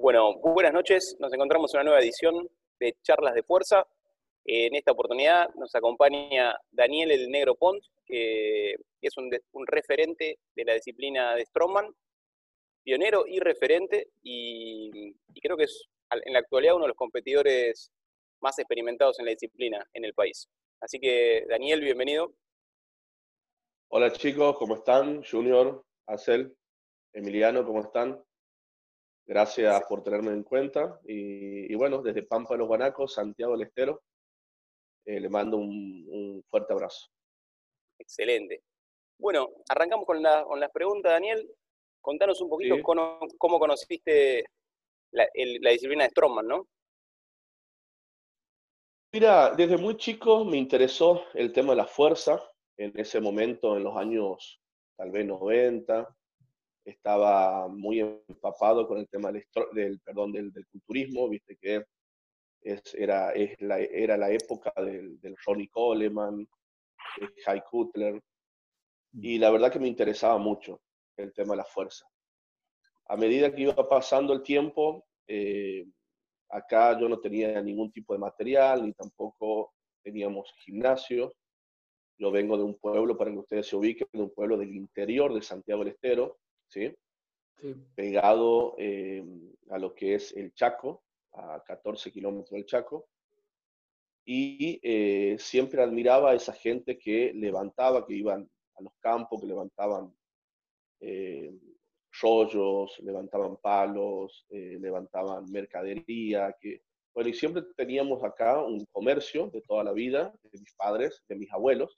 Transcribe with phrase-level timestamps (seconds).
[0.00, 1.14] Bueno, buenas noches.
[1.18, 3.86] Nos encontramos en una nueva edición de Charlas de Fuerza.
[4.46, 9.30] En esta oportunidad nos acompaña Daniel el Negro Pont, que es un,
[9.66, 11.94] referente de la disciplina de Strongman,
[12.82, 17.92] pionero y referente, y, creo que es en la actualidad uno de los competidores
[18.40, 20.48] más experimentados en la disciplina en el país.
[20.80, 22.32] Así que, Daniel, bienvenido.
[23.90, 25.22] Hola chicos, ¿cómo están?
[25.22, 26.56] Junior, Acel,
[27.12, 28.18] Emiliano, ¿cómo están?
[29.30, 31.00] Gracias por tenerme en cuenta.
[31.04, 34.02] Y, bueno, desde Pampa de los Guanacos, Santiago del Estero,
[35.06, 37.06] eh, le mando un, fuerte abrazo.
[37.96, 38.64] Excelente.
[39.20, 41.48] Bueno, arrancamos con, las preguntas, Daniel.
[42.00, 44.46] Contanos un poquito cómo, conociste
[45.12, 45.28] la,
[45.70, 46.66] disciplina de Strongman, ¿no?
[49.12, 52.42] Mira, desde muy chico me interesó el tema de la fuerza.
[52.76, 54.60] En ese momento, en los años
[54.96, 56.16] tal vez 90,
[56.84, 61.84] estaba muy empapado con el tema del, perdón, del, culturismo, viste que
[62.62, 66.46] es, era, es la, era la época del, Ronnie Coleman,
[67.18, 69.24] de High Cutler, mm.
[69.24, 70.80] y la verdad que me interesaba mucho
[71.16, 72.06] el tema de la fuerza.
[73.06, 75.84] A medida que iba pasando el tiempo, eh,
[76.48, 81.34] acá yo no tenía ningún tipo de material, ni tampoco teníamos gimnasio.
[82.18, 85.32] Yo vengo de un pueblo, para que ustedes se ubiquen, de un pueblo del interior
[85.34, 86.38] de Santiago del Estero,
[86.70, 86.94] ¿sí?
[87.94, 89.22] pegado eh,
[89.70, 93.08] a lo que es el Chaco, a 14 kilómetros del Chaco.
[94.24, 99.46] Y eh, siempre admiraba a esa gente que levantaba, que iban a los campos, que
[99.46, 100.14] levantaban
[101.00, 101.52] eh,
[102.20, 106.82] rollos, levantaban palos, levantaban mercadería, que,
[107.14, 111.36] bueno, y siempre teníamos acá un comercio de toda la vida, de mis padres, de
[111.36, 111.96] mis abuelos,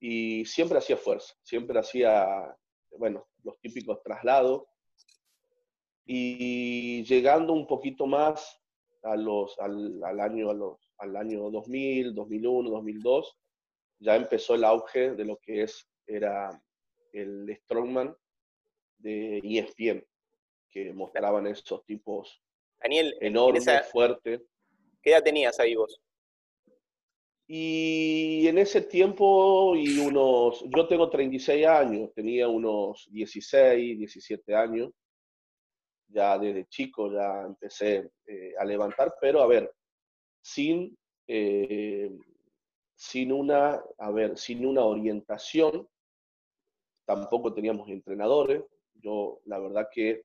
[0.00, 2.56] y siempre hacía fuerza, siempre hacía
[2.98, 4.64] bueno, los típicos traslados.
[6.04, 8.60] Y llegando un poquito más
[9.02, 13.36] a los, al, año, a los, al año 2000, 2001, 2002,
[14.00, 16.60] ya empezó el auge de lo que es, era
[17.12, 18.14] el Strongman
[18.98, 20.04] de ESPN,
[20.70, 22.42] que mostraban esos tipos
[22.80, 24.42] Daniel, enormes, fuertes.
[25.02, 26.00] ¿Qué edad tenías ahí vos?
[27.54, 34.90] Y en ese tiempo, y unos, yo tengo 36 años, tenía unos 16, 17 años,
[36.08, 39.70] ya desde chico ya empecé eh, a levantar, pero a ver,
[40.40, 40.96] sin,
[41.28, 42.10] eh,
[42.94, 45.86] sin, una, a ver, sin una orientación,
[47.04, 48.64] tampoco teníamos entrenadores,
[48.94, 50.22] yo la verdad que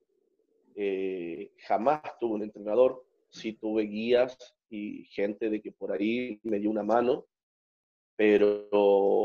[0.76, 6.58] eh, jamás tuve un entrenador, sí tuve guías y gente de que por ahí me
[6.58, 7.26] dio una mano,
[8.16, 8.68] pero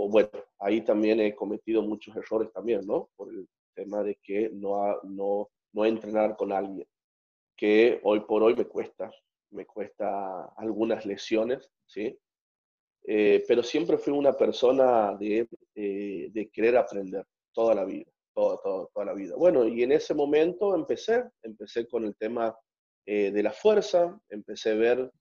[0.09, 3.09] bueno, ahí también he cometido muchos errores también, ¿no?
[3.15, 6.87] Por el tema de que no, no, no entrenar con alguien,
[7.57, 9.11] que hoy por hoy me cuesta,
[9.51, 12.17] me cuesta algunas lesiones, ¿sí?
[13.05, 18.57] Eh, pero siempre fui una persona de, eh, de querer aprender toda la vida, toda,
[18.61, 19.35] toda, toda, la vida.
[19.35, 22.55] Bueno, y en ese momento empecé, empecé con el tema
[23.05, 25.11] eh, de la fuerza, empecé a ver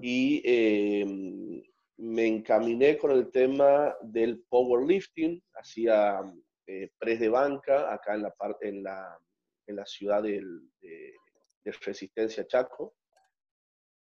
[0.00, 1.62] y em,
[1.98, 6.20] me encaminé con el tema del powerlifting, hacía
[6.66, 9.18] eh, press de banca acá en la, parte, en la,
[9.66, 10.42] en la ciudad de,
[11.84, 12.94] Resistencia Chaco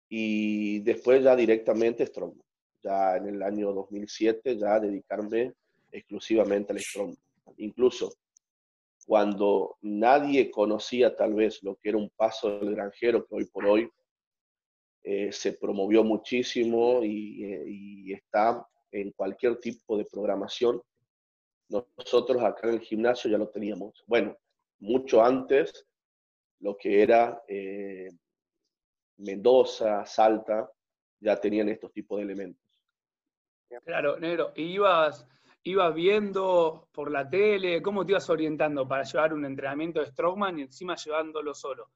[0.07, 2.45] y después ya directamente Strongman.
[2.83, 5.55] Ya en el año 2007 ya dedicarme
[5.91, 7.17] exclusivamente al Strongman.
[7.57, 8.13] Incluso
[9.07, 13.65] cuando nadie conocía tal vez lo que era un paso del granjero, que hoy por
[13.65, 13.91] hoy
[15.07, 20.81] eh, se promovió muchísimo eh, y, está en cualquier tipo de programación.
[21.69, 24.03] Nosotros acá en el gimnasio ya lo teníamos.
[24.07, 24.35] Bueno,
[24.79, 25.87] mucho antes,
[26.61, 28.09] lo que era eh,
[29.19, 30.71] Mendoza, Salta,
[31.21, 32.65] ya tenían estos tipos de elementos.
[33.85, 34.53] Claro, negro.
[34.57, 35.27] ¿Y ibas,
[35.65, 37.83] ibas viendo por la tele?
[37.83, 41.91] ¿Cómo te ibas orientando para llevar un entrenamiento de Strongman y encima llevándolo solo?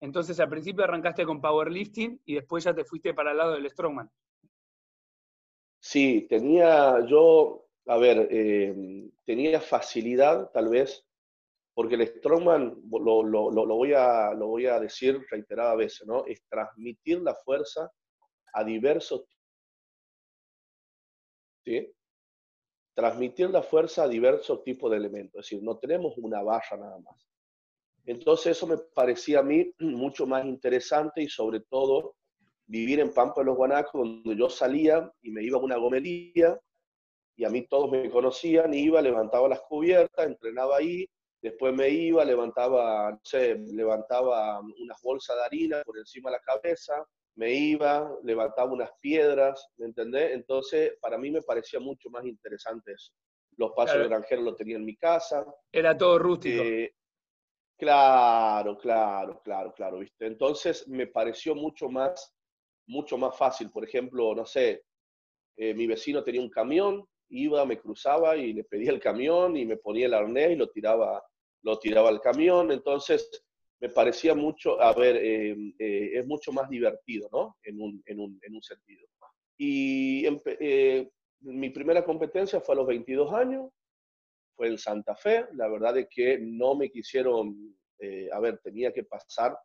[0.00, 3.70] Entonces al principio arrancaste con powerlifting y después ya te fuiste para el lado del
[3.70, 4.10] strongman.
[5.80, 11.06] Sí, tenía yo, a ver, em, tenía facilidad tal vez,
[11.74, 16.24] porque el strongman, lo, voy a, lo voy a decir reiteradas veces, ¿no?
[16.24, 17.90] Es transmitir la fuerza
[18.54, 19.24] a diversos...
[21.64, 21.92] ¿Sí?
[22.94, 26.98] Transmitir la fuerza a diversos tipos de elementos, es decir, no tenemos una barra nada
[27.00, 27.33] más.
[28.06, 32.16] Entonces eso me parecía a mí mucho más interesante y sobre todo
[32.66, 36.58] vivir en Pampa de los Guanacos, donde yo salía y me iba a una gomería
[37.36, 41.06] y a mí todos me conocían, iba, levantaba las cubiertas, entrenaba ahí,
[41.42, 46.42] después me iba, levantaba, no sé, levantaba unas bolsas de harina por encima de la
[46.42, 47.04] cabeza,
[47.36, 50.32] me iba, levantaba unas piedras, ¿me entendés?
[50.32, 53.12] Entonces, para mí me parecía mucho más interesante eso.
[53.56, 55.44] Los pasos de granjero los tenía en mi casa.
[55.72, 56.62] Era todo rústico.
[56.62, 56.92] Eh,
[57.76, 60.26] claro, claro, claro, claro, ¿viste?
[60.26, 62.34] Entonces, me pareció mucho más,
[62.86, 63.70] mucho más fácil.
[63.70, 64.84] Por ejemplo, no sé,
[65.56, 69.64] eh, mi vecino tenía un camión, iba, me cruzaba y le pedía el camión y
[69.64, 71.22] me ponía el arnés y lo tiraba,
[71.62, 72.70] lo tiraba al camión.
[72.72, 73.28] Entonces,
[73.80, 77.56] me parecía mucho, a ver, eh, eh, es mucho más divertido, ¿no?
[77.62, 79.06] En un, en un, en un sentido.
[79.58, 81.10] Y eh,
[81.40, 83.70] mi primera competencia fue a los 22 años,
[84.56, 85.46] fue en Santa Fe.
[85.52, 87.76] La verdad es que no me quisieron,
[88.32, 89.56] a ver, tenía que pasar,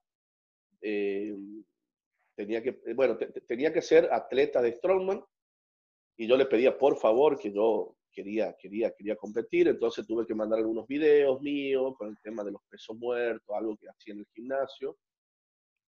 [0.80, 5.24] tenía que, bueno, tenía que ser atleta de Strongman
[6.18, 10.36] y yo le pedía por favor que yo quería, quería, quería competir, entonces tuve que
[10.36, 14.20] mandar algunos videos míos con el tema de los pesos muertos, algo que hacía en
[14.20, 14.98] el gimnasio.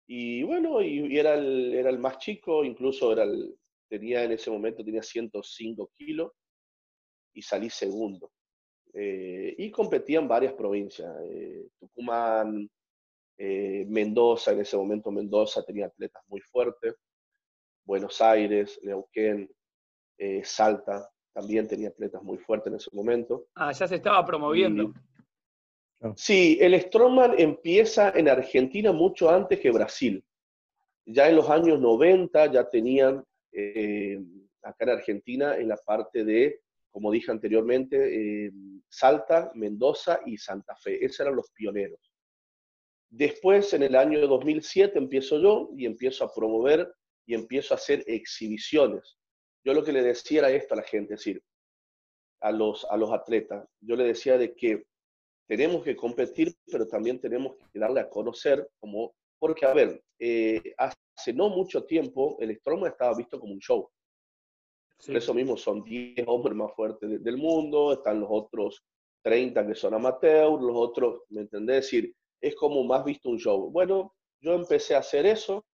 [0.07, 3.57] Y bueno, y, era, el, era el más chico, incluso era el,
[3.89, 6.33] tenía en ese momento tenía 105 kilos
[7.35, 8.33] y salí segundo.
[8.93, 12.69] Eh, y competía en varias provincias, eh, Tucumán,
[13.39, 16.95] eh, Mendoza, en ese momento Mendoza tenía atletas muy fuertes,
[17.85, 19.51] Buenos Aires, Neuquén,
[20.43, 23.47] Salta, también tenía atletas muy fuertes en ese momento.
[23.55, 24.93] Ah, ya se estaba promoviendo.
[26.15, 30.23] sí, el Strongman empieza en Argentina mucho antes que Brasil.
[31.07, 33.25] Ya en los años 90 ya tenían
[34.63, 36.61] acá en Argentina en la parte de,
[36.91, 38.51] como dije anteriormente,
[38.91, 41.05] Salta, Mendoza y Santa Fe.
[41.05, 42.13] Esos eran los pioneros.
[43.09, 46.93] Después, en el año 2007, empiezo yo y empiezo a promover
[47.27, 49.21] y empiezo a hacer exhibiciones
[49.65, 51.43] yo lo que le decía era esto a la gente, es decir,
[52.41, 54.85] a los, a los atletas, yo le decía de que
[55.47, 60.75] tenemos que competir, pero también tenemos que darle a conocer como, porque a ver, eh,
[60.79, 63.91] hace no mucho tiempo el Strongman estaba visto como un show.
[65.07, 68.85] Por eso mismo son 10 hombres más fuertes del mundo, están los otros
[69.23, 71.85] 30 que son amateurs, los otros, ¿me entendés?
[71.87, 73.71] Es decir, es como más visto un show.
[73.71, 75.67] Bueno, yo empecé a hacer eso,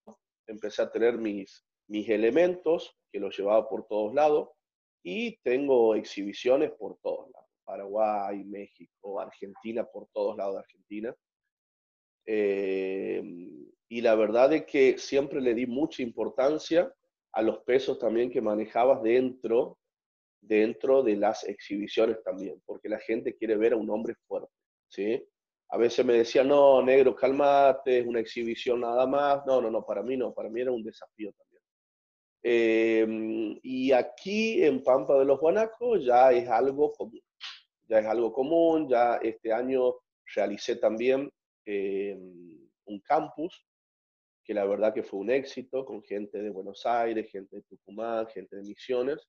[0.47, 4.49] empecé a tener mis, mis elementos, que los llevaba por todos lados,
[5.03, 11.15] y tengo exhibiciones por todos lados, Paraguay, México, Argentina, por todos lados de Argentina.
[12.25, 13.23] Eh,
[13.89, 16.93] y la verdad es que siempre le di mucha importancia
[17.37, 19.77] a los pesos también que manejabas dentro,
[20.41, 24.51] dentro de las exhibiciones también, porque la gente quiere ver a un hombre fuerte,
[24.89, 25.23] ¿sí?
[25.69, 29.45] A veces me decía, no, negro, cálmate, es una exhibición nada más.
[29.45, 31.61] No, no, no, para mí no, para mí era un desafío también.
[32.41, 37.21] Em, y aquí en Pampa de los Guanacos ya es algo común.
[37.87, 38.89] Ya es algo común.
[38.89, 39.93] Ya este año
[40.33, 41.29] realicé también
[41.65, 43.63] em, un campus,
[44.47, 48.27] que la verdad que fue un éxito, con gente de Buenos Aires, gente de Tucumán,
[48.27, 49.27] gente de Misiones.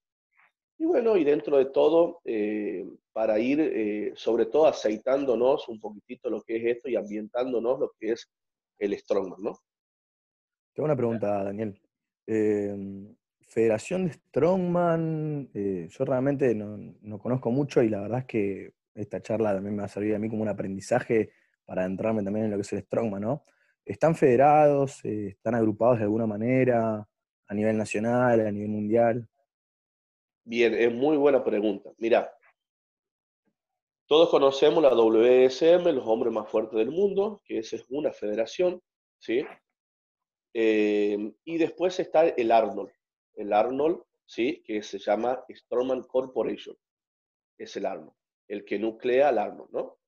[0.78, 6.30] Y bueno, y dentro de todo, eh, para ir eh, sobre todo aceitándonos un poquitito
[6.30, 8.30] lo que es esto y ambientándonos lo que es
[8.78, 9.58] el Strongman, ¿no?
[10.72, 11.76] Tengo una pregunta, Daniel.
[12.24, 18.72] Em, Federación de Strongman, eh, yo realmente no, conozco mucho y la verdad es que
[18.94, 21.30] esta charla también me va a servir a mí como un aprendizaje
[21.64, 23.42] para entrarme también en lo que es el Strongman, ¿no?
[23.88, 25.02] ¿Están federados?
[25.06, 27.08] Eh, ¿Están agrupados de alguna manera
[27.46, 29.26] a nivel nacional, a nivel mundial?
[30.44, 31.90] Bien, es muy buena pregunta.
[31.96, 32.30] Mira,
[34.06, 38.78] todos conocemos la WSM, los hombres más fuertes del mundo, que esa es una federación,
[39.18, 39.46] ¿sí?
[40.52, 42.92] Em, y después está el Arnold.
[43.36, 44.62] El Arnold, ¿sí?
[44.66, 46.76] Que se llama Strongman Corporation.
[47.56, 48.12] Es el Arnold.
[48.48, 49.98] El que nuclea al Arnold, ¿no?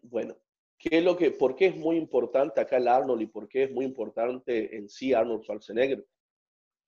[0.00, 0.34] Bueno,
[0.78, 3.64] ¿qué es lo que, ¿por qué es muy importante acá el Arnold y por qué
[3.64, 6.06] es muy importante en sí Arnold Schwarzenegger?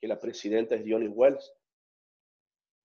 [0.00, 1.52] Que la presidenta es Johnny Wells.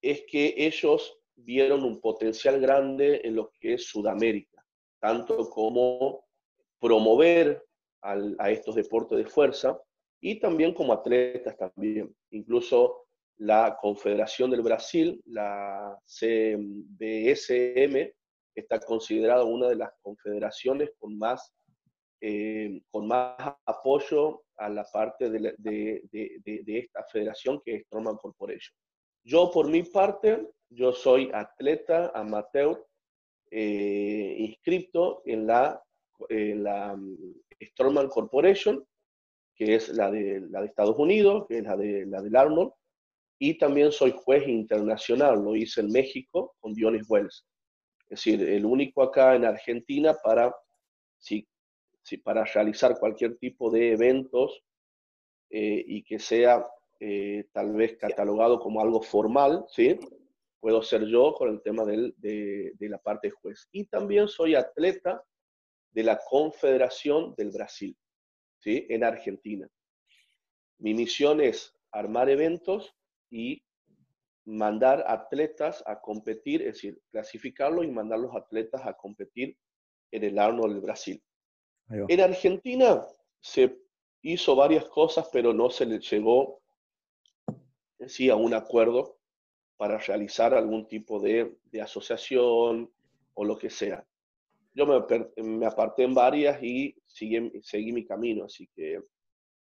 [0.02, 4.66] Es que ellos vieron un potencial grande en lo que es Sudamérica,
[5.00, 6.26] tanto como
[6.80, 7.64] promover
[8.02, 9.82] a estos deportes de fuerza
[10.20, 12.16] y también como atletas también.
[12.32, 13.08] Incluso
[13.38, 17.06] la Confederación del Brasil, la CBSM,
[18.56, 21.54] está considerada una de las confederaciones con más,
[22.22, 23.36] eh, con más
[23.66, 28.76] apoyo a la parte de, de, esta federación que es Strongman Corporation.
[29.24, 32.86] Yo por mi parte, yo soy atleta amateur
[33.52, 34.56] eh,
[35.26, 35.84] en la,
[36.30, 36.98] en la
[37.62, 38.86] Strongman Corporation,
[39.56, 42.72] que es la de, la de Estados Unidos, que es la, de, la del Arnold,
[43.40, 47.46] y también soy juez internacional, lo hice en México con Dionis Wells.
[48.06, 50.56] Es decir, el único acá en Argentina para,
[51.18, 51.48] si,
[52.04, 54.64] si para realizar cualquier tipo de eventos
[55.50, 56.66] eh, y que sea
[57.00, 60.00] eh, tal vez catalogado como algo formal, ¿sí?
[60.60, 63.68] Puedo ser yo con el tema del, de, de la parte de juez.
[63.72, 65.24] Y también soy atleta
[65.92, 67.98] de la Confederación del Brasil,
[68.60, 68.86] ¿sí?
[68.90, 69.68] En Argentina.
[70.78, 72.94] Mi misión es armar eventos
[73.32, 73.64] y
[74.46, 79.58] mandar atletas a competir, es decir, clasificarlos y mandar los atletas a competir
[80.12, 81.24] en el Arnold del Brasil.
[81.90, 83.06] En Argentina
[83.42, 83.78] se
[84.22, 86.62] hizo varias cosas, pero no se le llegó
[88.08, 89.18] sí, a un acuerdo
[89.78, 92.92] para realizar algún tipo de, de asociación
[93.34, 94.06] o lo que sea.
[94.74, 99.02] Yo me, me aparté en varias y seguí, seguí, mi camino, así que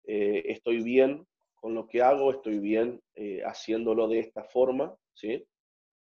[0.06, 1.26] eh, estoy bien
[1.64, 5.48] con lo que hago, estoy bien eh, haciéndolo de esta forma, ¿sí?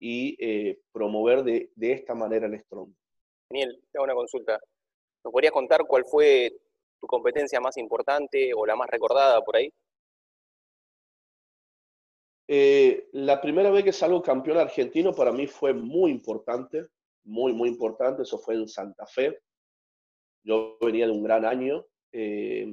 [0.01, 2.93] Y eh, promover de, de, esta manera el Strong.
[3.49, 4.59] Daniel, te hago una consulta.
[5.23, 6.51] ¿Nos podrías contar cuál fue
[7.01, 9.73] tu competencia más importante o la más recordada por ahí?
[12.49, 16.89] Eh, la primera vez que salgo campeón argentino para mí fue muy importante,
[17.23, 18.23] muy, muy importante.
[18.23, 19.39] Eso fue en Santa Fe.
[20.43, 22.67] Yo venía de un gran año eh,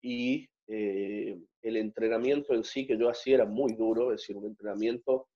[0.00, 4.46] y eh, el entrenamiento en sí que yo hacía era muy duro, es decir, un
[4.46, 5.28] entrenamiento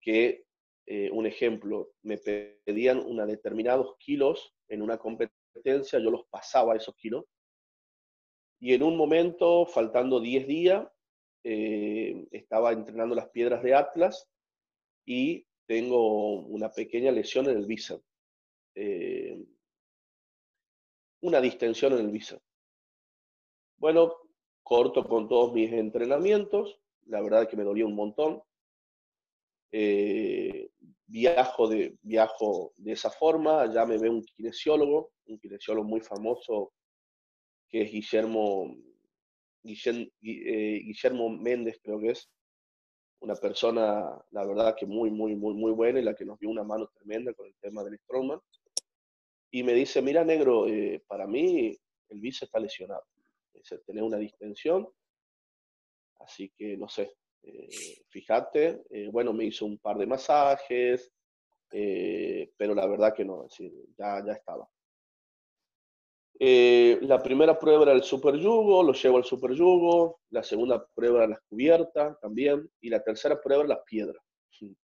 [0.00, 0.44] que,
[0.86, 6.94] eh, un ejemplo, me pedían una determinados kilos en una competencia, yo los pasaba esos
[6.96, 7.24] kilos,
[8.60, 10.88] y en un momento, faltando 10 días,
[11.44, 14.26] eh, estaba entrenando las piedras de Atlas
[15.04, 18.02] y tengo una pequeña lesión en el bíceps,
[18.74, 19.38] eh,
[21.20, 22.42] una distensión en el bíceps.
[23.76, 24.14] Bueno,
[24.64, 28.42] corto con todos mis entrenamientos, la verdad que me dolía un montón.
[29.70, 30.70] Eh,
[31.06, 36.72] viajo, de, viajo de esa forma, ya me ve un kinesiólogo, un kinesiólogo muy famoso
[37.68, 38.74] que es Guillermo,
[39.64, 42.30] eh, Guillermo Méndez, creo que es,
[43.20, 46.50] una persona, la verdad que muy, muy, muy, muy buena y la que nos dio
[46.50, 48.40] una mano tremenda con el tema del Strongman.
[49.50, 51.76] Y me dice, mira, negro, eh, para mí
[52.08, 53.04] el vice está lesionado
[53.86, 54.88] tener una distensión.
[56.18, 57.68] Así que no sé, eh,
[58.08, 61.12] fíjate, eh, bueno, me hizo un par de masajes,
[61.72, 63.46] eh, pero la verdad que no,
[63.98, 64.66] ya, ya estaba.
[66.38, 71.18] la primera prueba era el super yugo, lo llevo al super yugo, la segunda prueba
[71.18, 74.18] era la cubierta también, y la tercera prueba era la piedra,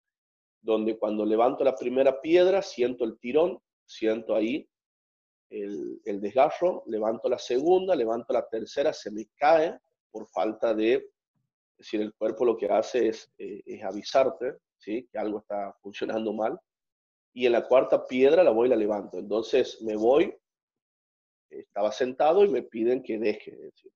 [0.60, 4.68] donde cuando levanto la primera piedra siento el tirón, siento ahí
[5.50, 9.78] el, desgarro, levanto la segunda, levanto la tercera, se me cae
[10.10, 11.06] por falta de, es
[11.76, 15.08] decir, el cuerpo lo que hace es, eh, es avisarte, ¿sí?
[15.10, 16.58] Que algo está funcionando mal.
[17.32, 19.18] Y en la cuarta piedra la voy y la levanto.
[19.18, 20.34] Entonces me voy,
[21.48, 23.52] estaba sentado y me piden que deje.
[23.52, 23.92] decir,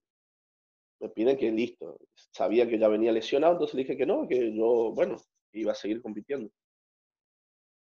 [1.00, 1.98] me piden que listo.
[2.14, 5.16] Sabía que ya venía lesionado, entonces dije que no, que yo, bueno,
[5.52, 6.50] iba a seguir compitiendo.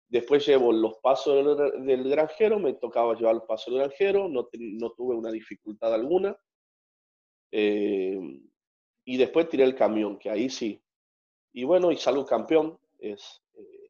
[0.07, 4.91] Después llevo los pasos del, granjero, me tocaba llevar los pasos del granjero, no, no
[4.91, 6.37] tuve una dificultad alguna.
[7.51, 8.19] Eh,
[9.03, 10.81] y después tiré el camión, que ahí sí.
[11.53, 12.77] Y bueno, y salgo campeón.
[12.99, 13.89] Es, eh,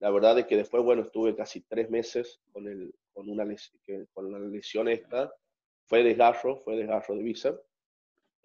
[0.00, 4.88] la verdad es que después, bueno, estuve casi tres meses con, el, con, una, lesión,
[4.88, 5.32] esta.
[5.86, 7.60] Fue desgarro, fue desgarro de bíceps.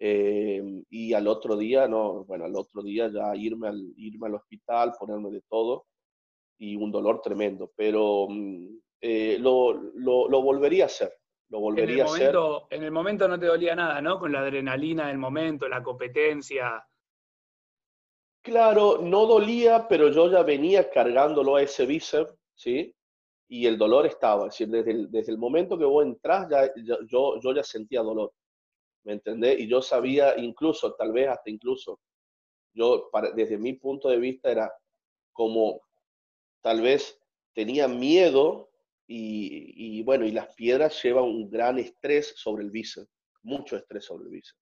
[0.00, 4.36] Eh, y al otro día, no, bueno, al otro día ya irme al, irme al
[4.36, 5.86] hospital, ponerme de todo
[6.58, 8.66] y un dolor tremendo, pero mm,
[9.00, 11.12] eh, lo, lo, lo, volvería a hacer.
[11.50, 12.78] Lo volvería en el momento, a hacer.
[12.78, 14.18] En el momento no te dolía nada, ¿no?
[14.18, 16.84] Con la adrenalina del momento, la competencia.
[18.42, 22.94] Claro, no dolía, pero yo ya venía cargándolo a ese bíceps, ¿sí?
[23.50, 26.66] Y el dolor estaba, es decir, desde el, desde el momento que vos entras, ya,
[26.82, 28.32] ya, yo, yo ya sentía dolor,
[29.04, 29.58] ¿me entendés?
[29.60, 32.00] Y yo sabía, incluso, tal vez hasta incluso,
[32.74, 34.70] yo, para, desde mi punto de vista, era
[35.32, 35.80] como
[36.68, 37.18] tal vez
[37.54, 38.70] tenía miedo
[39.06, 43.08] y, bueno, y las piedras llevan un gran estrés sobre el bíceps,
[43.42, 44.60] mucho estrés sobre el bíceps.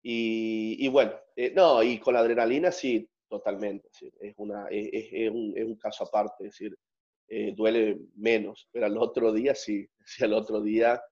[0.00, 3.88] Y, bueno, eh, no, y con la adrenalina sí, totalmente,
[4.20, 6.78] es, una, es, un, es, un, caso aparte, es decir,
[7.26, 11.02] eh, duele menos, pero al otro día sí, sí, al otro día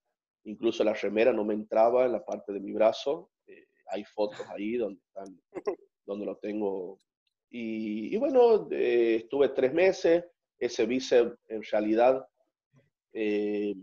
[0.44, 4.46] incluso la remera no me entraba en la parte de mi brazo, eh, hay fotos
[4.48, 5.00] ahí donde,
[6.04, 7.00] donde lo tengo
[7.50, 10.24] y, bueno, eh, estuve tres meses,
[10.58, 12.26] ese bíceps en realidad,
[13.12, 13.74] eh,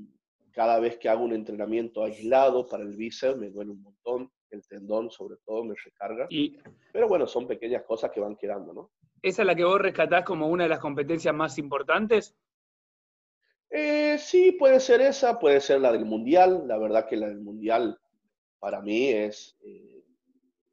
[0.51, 4.67] cada vez que hago un entrenamiento aislado para el bíceps me duele un montón, el
[4.67, 6.27] tendón sobre todo me recarga.
[6.29, 6.58] Y,
[6.91, 8.91] Pero bueno, son pequeñas cosas que van quedando, ¿no?
[9.24, 12.36] ¿esa es la que vos rescatás como una de las competencias más importantes?
[13.70, 16.67] Eh, sí, puede ser esa, puede ser la del Mundial.
[16.67, 17.98] La verdad que la del Mundial
[18.60, 20.03] para mí es eh,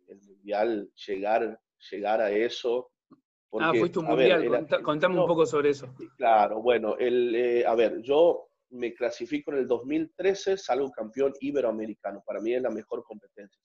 [0.08, 1.58] el Mundial, llegar,
[1.90, 2.90] llegar a eso.
[3.58, 5.94] ah, fuiste un Mundial, contame un poco sobre eso.
[6.16, 12.22] Claro, bueno, el, eh, a ver, yo me clasifico en el 2013, salgo campeón iberoamericano.
[12.24, 13.60] Para mí es la mejor competencia,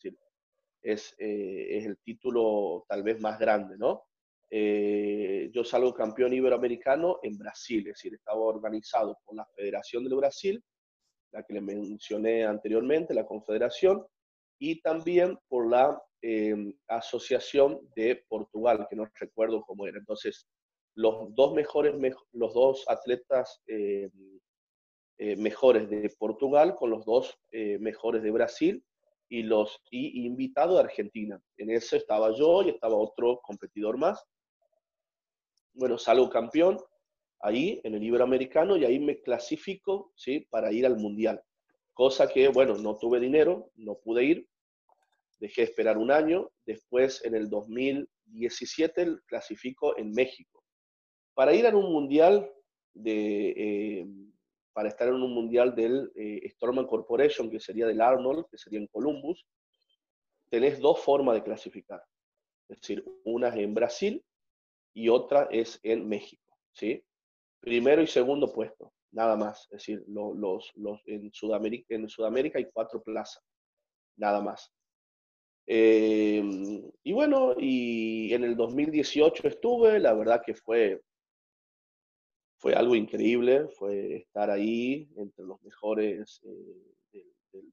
[0.81, 4.03] es, es el título tal vez más grande, ¿no?
[4.49, 10.15] Eh, yo salgo campeón iberoamericano en Brasil, es decir, estaba organizado por la Federación del
[10.15, 10.63] Brasil,
[11.31, 14.05] la que le mencioné anteriormente, la Confederación,
[14.59, 19.99] y también por la em, Asociación de Portugal, que no recuerdo cómo era.
[19.99, 20.47] Entonces,
[20.95, 21.93] los dos mejores,
[22.31, 24.09] los dos atletas em,
[25.17, 28.83] eh, mejores de Portugal con los dos eh, mejores de Brasil
[29.29, 31.39] y los y invitado de Argentina.
[31.57, 34.25] En eso estaba yo y estaba otro competidor más
[35.75, 36.79] bueno, salgo campeón
[37.41, 40.47] ahí en el Iberoamericano y ahí me clasifico, ¿sí?
[40.49, 41.41] Para ir al Mundial.
[41.93, 44.47] Cosa que, bueno, no tuve dinero, no pude ir,
[45.39, 50.63] dejé de esperar un año, después en el 2017 clasifico en México.
[51.33, 52.49] Para ir a un Mundial
[52.93, 53.49] de...
[53.49, 54.07] Eh,
[54.75, 58.77] para estar en un mundial del eh, Storman Corporation, que sería del Arnold, que sería
[58.77, 59.47] en Columbus,
[60.49, 62.03] tenés dos formas de clasificar.
[62.67, 64.21] Es decir, una en Brasil
[64.93, 67.01] y otra es en México, ¿sí?
[67.61, 69.61] Primero y segundo puesto, nada más.
[69.71, 73.41] Es decir, los, los, en, Sudamérica, en Sudamérica hay cuatro plazas,
[74.17, 74.74] nada más.
[75.67, 81.01] Em, y bueno, y en el 2018 estuve, la verdad que fue,
[82.57, 87.25] fue algo increíble, fue estar ahí entre los mejores eh,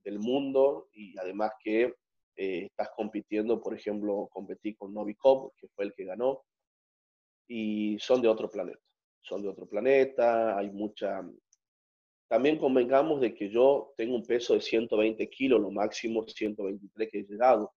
[0.04, 1.94] del, mundo y además que
[2.36, 6.42] eh, estás compitiendo, por ejemplo, competí con Novikov, que fue el que ganó,
[7.46, 8.80] y son de otro planeta.
[9.20, 11.22] Son de otro planeta, hay mucha...
[12.28, 17.18] También convengamos de que yo tengo un peso de 120 kilos, lo máximo 123 que
[17.20, 17.72] he llegado.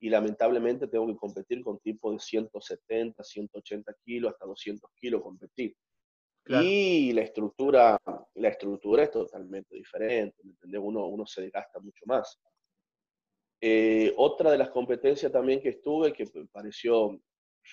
[0.00, 5.74] Y lamentablemente tengo que competir con tipos de 170, 180 kilos, hasta 200 kilos competir.
[6.48, 8.00] Y la estructura,
[8.34, 12.38] la estructura es totalmente diferente, ¿me Uno, uno se desgasta mucho más.
[13.60, 17.20] Eh, otra de las competencias también que estuve, que me pareció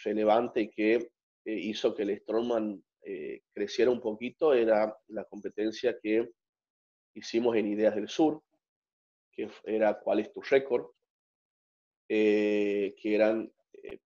[0.04, 1.10] relevante y que eh,
[1.46, 6.32] hizo que el Strongman eh, creciera un poquito era la competencia que
[7.14, 8.42] hicimos en Ideas del Sur,
[9.32, 10.88] que era cuál es tu récord,
[12.16, 13.52] eh, que eran,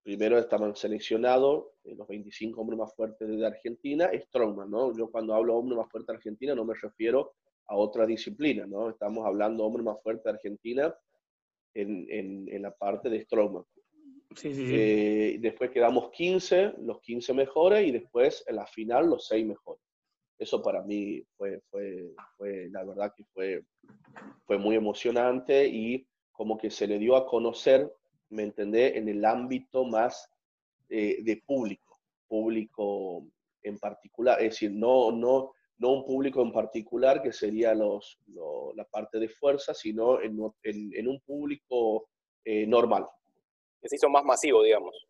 [0.01, 4.95] primero estaban seleccionados los 25 hombres más fuertes de Argentina, Strongman, ¿no?
[4.95, 7.33] Yo cuando hablo hombre más fuerte de Argentina no me refiero
[7.65, 8.89] a otra disciplina, ¿no?
[8.89, 10.95] Estamos hablando hombre más fuerte de Argentina
[11.73, 13.65] en, en, en la parte de Strongman.
[14.41, 19.83] Eh, después quedamos 15, los 15 mejores, y después en la final los 6 mejores.
[20.39, 23.65] Eso para mí fue, fue, fue, la verdad que fue,
[24.45, 27.91] fue muy emocionante y como que se le dio a conocer,
[28.29, 30.29] me entendé, en el ámbito más
[30.89, 33.25] eh, de público, público
[33.63, 38.19] en particular, es decir, no, no, no un público en particular que sería los,
[38.75, 42.09] la parte de fuerza, sino en, en, un público
[42.45, 43.05] eh, normal,
[43.87, 45.07] se hizo más masivo, digamos.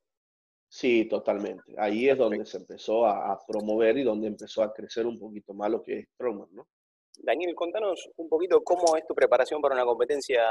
[0.69, 1.63] Sí, totalmente.
[1.77, 5.71] Ahí es donde se empezó a, promover y donde empezó a crecer un poquito más
[5.71, 6.67] lo que es Strongman, ¿no?
[7.19, 10.41] Daniel, contanos un poquito cómo es tu preparación para una competencia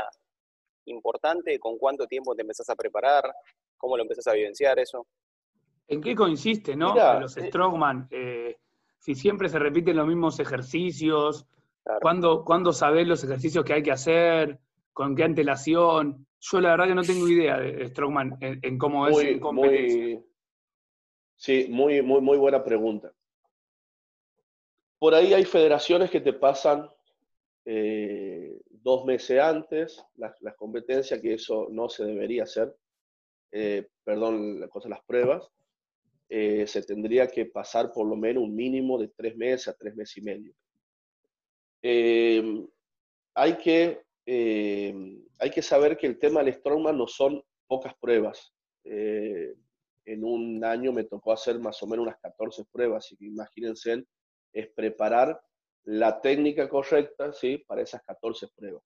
[0.87, 3.25] importante, con cuánto tiempo te empezás a preparar,
[3.77, 5.07] cómo lo empezás a vivenciar eso.
[5.89, 6.95] ¿En qué consiste, no?
[7.21, 8.57] los eh, Strongman, eh,
[8.99, 11.47] si siempre se repiten los mismos ejercicios,
[12.01, 14.59] ¿cuándo, ¿cuándo sabés los ejercicios que hay que hacer?
[14.93, 16.27] ¿Con qué antelación?
[16.41, 20.21] Yo la verdad que no tengo idea de Strongman en, cómo es en competencia.
[21.37, 23.13] sí, muy, muy, muy buena pregunta.
[24.99, 26.91] Por ahí hay federaciones que te pasan
[27.65, 28.46] eh,
[28.87, 32.73] dos meses antes las, competencias, que eso no se debería hacer.
[33.51, 35.49] Eh, perdón, la cosa, las pruebas.
[36.29, 39.95] Eh, se tendría que pasar por lo menos un mínimo de tres meses a tres
[39.97, 40.55] meses y medio.
[43.35, 44.93] hay que eh,
[45.39, 48.53] hay que saber que el tema del Strongman no son pocas pruebas.
[48.85, 49.55] Eh,
[50.05, 54.05] en un año me tocó hacer más o menos unas 14 pruebas, y imagínense,
[54.53, 55.41] es preparar
[55.87, 57.59] la técnica correcta ¿sí?
[57.67, 58.83] para esas 14 pruebas.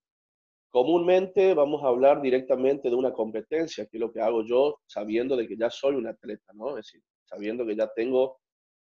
[0.71, 5.37] Comúnmente vamos a hablar directamente de una competencia, que es lo que hago yo sabiendo
[5.37, 6.71] de que ya soy un atleta, ¿no?
[6.79, 8.39] Es decir, sabiendo que ya tengo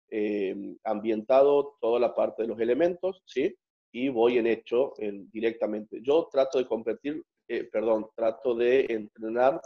[0.09, 3.55] eh, ambientado toda la parte de los elementos, ¿sí?
[3.93, 6.01] y voy en hecho en, directamente.
[6.03, 9.61] Yo trato de competir, eh, perdón, trato de entrenar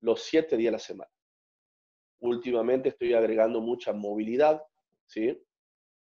[0.00, 1.10] los siete días a la semana.
[2.20, 4.62] últimamente estoy agregando mucha movilidad,
[5.06, 5.28] ¿sí?
[5.28, 5.38] Es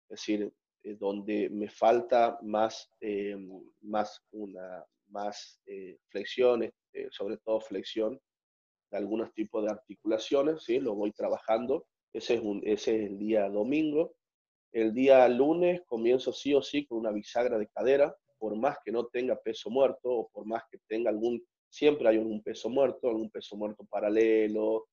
[0.10, 0.52] decir,
[0.84, 3.36] eh, donde me falta más, eh,
[3.82, 6.72] más, una, más eh, flexiones,
[7.12, 8.20] sobre todo flexión
[8.92, 10.80] de algunos tipos de articulaciones, ¿sí?
[10.80, 11.86] Lo voy trabajando.
[12.14, 14.16] Ese es, un, ese es el día domingo.
[14.72, 18.92] El día lunes comienzo sí o sí con una bisagra de cadera, por más que
[18.92, 23.10] no tenga peso muerto o por más que tenga algún, siempre hay algún peso muerto,
[23.10, 24.88] algún peso muerto paralelo,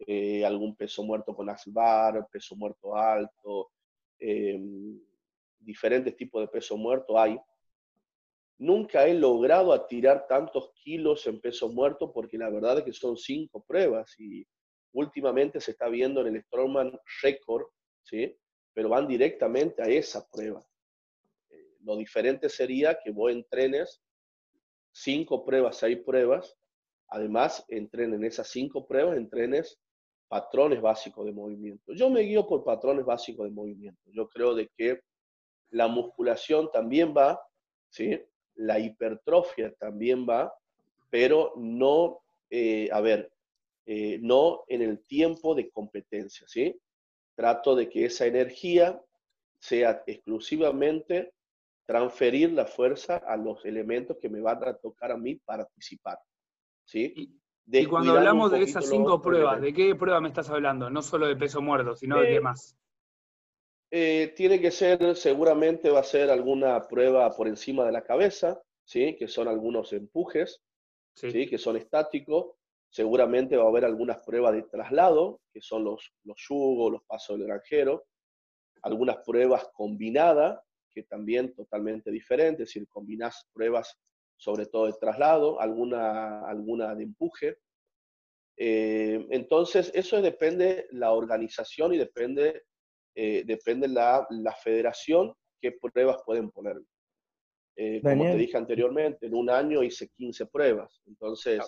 [0.00, 3.70] eh, algún peso muerto con axbar, peso muerto alto,
[4.18, 5.00] em,
[5.58, 7.38] diferentes tipos de peso muerto hay.
[8.58, 13.16] Nunca he logrado atirar tantos kilos en peso muerto porque la verdad es que son
[13.16, 14.46] cinco pruebas y
[14.92, 17.66] últimamente se está viendo en el Strongman Record,
[18.02, 18.36] ¿sí?
[18.72, 20.66] pero van directamente a esa prueba.
[21.80, 24.02] Lo diferente sería que vos entrenes
[24.92, 26.56] cinco pruebas, seis pruebas.
[27.08, 29.80] Además, entrenen esas cinco pruebas, entrenes
[30.28, 31.92] patrones básicos de movimiento.
[31.94, 34.02] Yo me guío por patrones básicos de movimiento.
[34.12, 35.00] Yo creo de que
[35.70, 37.40] la musculación también va,
[37.90, 38.20] ¿sí?
[38.54, 40.52] La hipertrofia también va,
[41.10, 43.32] pero no, eh, a ver,
[43.86, 46.78] eh, no en el tiempo de competencia, ¿sí?
[47.34, 49.00] Trato de que esa energía
[49.58, 51.32] sea exclusivamente
[51.86, 56.18] transferir la fuerza a los elementos que me van a tocar a mí participar.
[56.84, 57.30] ¿sí?
[57.66, 60.90] y cuando hablamos de esas cinco pruebas, ¿de qué prueba me estás hablando?
[60.90, 62.76] No solo de peso muerto, sino de qué eh, más.
[63.90, 68.60] Eh, tiene que ser, seguramente va a ser alguna prueba por encima de la cabeza,
[68.84, 69.16] ¿sí?
[69.16, 70.60] que son algunos empujes,
[71.14, 71.46] sí.
[71.46, 72.52] que son estáticos.
[72.90, 77.38] Seguramente va a haber algunas pruebas de traslado, que son los, los yugos, los pasos
[77.38, 78.04] del granjero.
[78.82, 83.98] Algunas pruebas combinadas, que también totalmente diferente, es decir, combinás pruebas
[84.38, 87.58] sobre todo de traslado, alguna, alguna de empuje.
[88.56, 92.64] Eh, entonces, eso depende la organización y depende,
[93.20, 96.76] eh, depende la, la, federación qué pruebas pueden poner.
[97.76, 101.60] Eh, como te dije anteriormente, en un año hice 15 pruebas, entonces,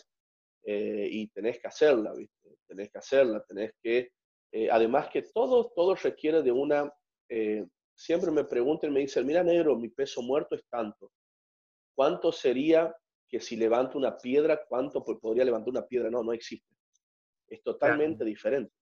[0.62, 2.56] y tenés que hacerla, ¿viste?
[2.68, 4.10] Tenés que hacerla, tenés que,
[4.70, 6.92] además que todo, todo requiere de una
[8.00, 11.12] siempre me preguntan, me dicen, mira negro, mi peso muerto es tanto.
[11.94, 12.94] ¿Cuánto sería
[13.28, 16.10] que si levanto una piedra, cuánto podría levantar una piedra?
[16.10, 16.74] No, no existe.
[17.48, 18.72] Es totalmente diferente.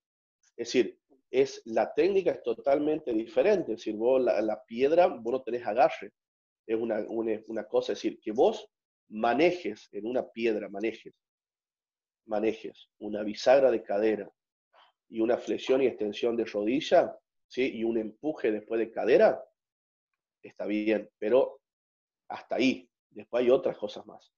[0.57, 0.99] Es decir,
[1.31, 3.73] es, la técnica es totalmente diferente.
[3.73, 6.13] Es decir, vos la, piedra, vos no tenés agarre.
[6.67, 8.69] Es una, una, cosa, es decir, que vos
[9.09, 11.15] manejes en una piedra, manejes,
[12.27, 14.31] manejes una bisagra de cadera
[15.09, 17.79] y una flexión y extensión de rodilla, ¿sí?
[17.79, 19.43] y un empuje después de cadera,
[20.43, 21.61] está bien, pero
[22.29, 22.89] hasta ahí.
[23.11, 24.31] Después hay otras cosas más.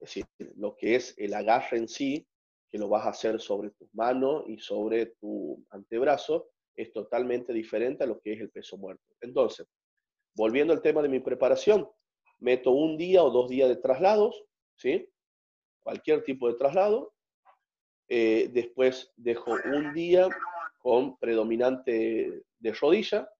[0.00, 2.26] Es decir, lo que es el agarre en sí,
[2.78, 8.06] lo vas a hacer sobre tus manos y sobre tu antebrazo, es totalmente diferente a
[8.06, 9.04] lo que es el peso muerto.
[9.20, 9.66] Entonces,
[10.34, 11.88] volviendo al tema de mi preparación,
[12.40, 14.44] meto un día o dos días de traslados,
[14.76, 15.08] ¿sí?
[15.82, 17.12] Cualquier tipo de traslado.
[18.08, 20.28] Eh, después dejo un día
[20.78, 23.30] con predominante de rodilla,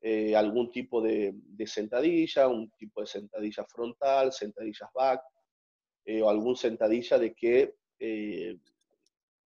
[0.00, 1.34] eh, algún tipo de,
[1.66, 5.22] sentadilla, un tipo de sentadilla frontal, sentadillas back,
[6.04, 7.74] eh, o algún sentadilla de que
[8.06, 8.58] eh,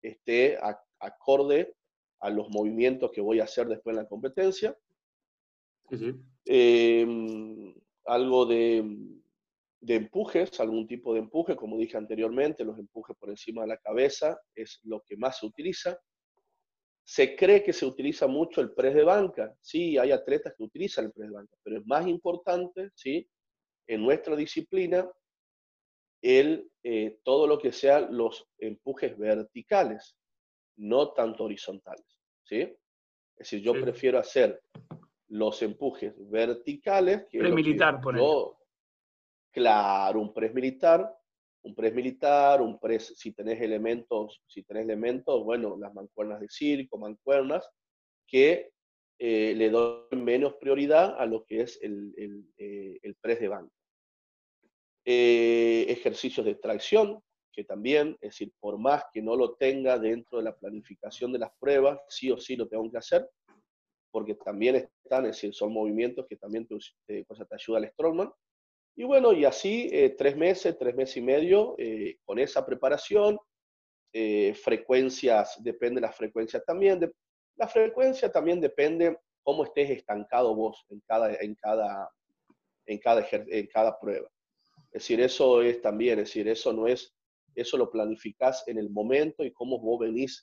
[0.03, 0.59] esté
[0.99, 1.77] acorde
[2.21, 4.77] a los movimientos que voy a hacer después en la competencia.
[6.45, 7.75] Em,
[8.07, 8.85] algo de,
[9.81, 13.79] de empujes, algún tipo de empuje, como dije anteriormente, los empujes por encima de la
[13.79, 15.99] cabeza es lo que más se utiliza.
[17.05, 19.55] Se cree que se utiliza mucho el press de banca.
[19.61, 23.29] Sí, hay atletas que utilizan el press de banca, pero es más importante, ¿sí?
[23.87, 25.09] En nuestra disciplina,
[26.23, 30.17] el, eh, todo lo que sean los empujes verticales,
[30.77, 32.07] no tanto horizontales,
[32.45, 32.61] ¿sí?
[32.61, 34.61] Es decir, yo prefiero hacer
[35.29, 37.39] los empujes verticales que...
[37.41, 38.59] militar, por ejemplo.
[39.53, 41.21] Claro, un press militar
[41.63, 46.49] un press militar, un press, si tenés elementos, si tenés elementos, bueno, las mancuernas de
[46.49, 47.69] circo, mancuernas,
[48.27, 48.73] que
[49.19, 53.49] eh, le doy menos prioridad a lo que es el, el, eh, el press de
[53.49, 53.75] banca.
[55.13, 57.21] Eh, ejercicios de tracción,
[57.53, 61.41] que también, es decir, por más que no lo tenga dentro de la planificación de
[61.41, 63.29] las pruebas, sí o sí lo tengo que hacer,
[64.13, 66.77] porque también están, es decir, son movimientos que también te,
[67.09, 68.31] te, te ayuda al Strongman.
[68.95, 73.37] Y bueno, y así eh, tres meses, tres meses y medio, eh, con esa preparación,
[74.13, 77.01] eh, frecuencias, depende de la frecuencia también.
[77.57, 82.09] La frecuencia también depende cómo estés estancado vos en cada, en cada,
[82.87, 84.31] en cada, en cada prueba.
[84.93, 87.15] Es decir, eso es también, es decir, eso no es,
[87.55, 90.43] eso lo planificás en el momento y cómo vos venís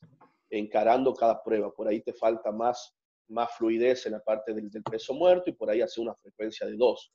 [0.50, 1.74] encarando cada prueba.
[1.74, 2.96] Por ahí te falta más,
[3.28, 6.78] más fluidez en la parte del, peso muerto y por ahí hace una frecuencia de
[6.78, 7.12] dos.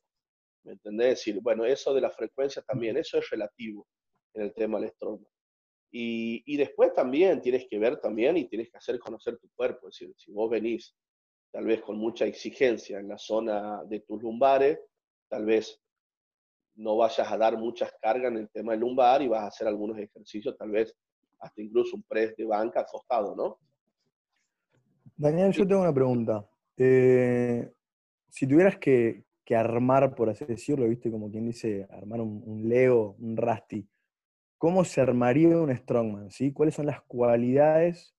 [0.63, 1.09] ¿Me entendés?
[1.09, 3.87] decir, bueno, eso de la frecuencia también, eso es relativo
[4.35, 5.31] en el tema del strongman.
[5.91, 9.89] Y, y, después también tienes que ver también y tienes que hacer conocer tu cuerpo.
[9.89, 10.95] Es decir, si vos venís
[11.51, 14.79] tal vez con mucha exigencia en la zona de tus lumbares,
[15.29, 15.82] tal vez
[16.75, 19.67] no vayas a dar muchas cargas en el tema del lumbar y vas a hacer
[19.67, 20.95] algunos ejercicios, tal vez
[21.39, 23.59] hasta incluso un press de banca acostado, ¿no?
[25.15, 26.47] Daniel, yo tengo una pregunta.
[26.77, 27.71] Eh,
[28.29, 33.37] si tuvieras que, armar, por así decirlo, viste, como quien dice, armar un, Lego, un
[33.37, 33.87] Rusty,
[34.57, 36.31] ¿cómo se armaría un Strongman?
[36.31, 36.51] ¿sí?
[36.51, 38.15] ¿Cuáles son las cualidades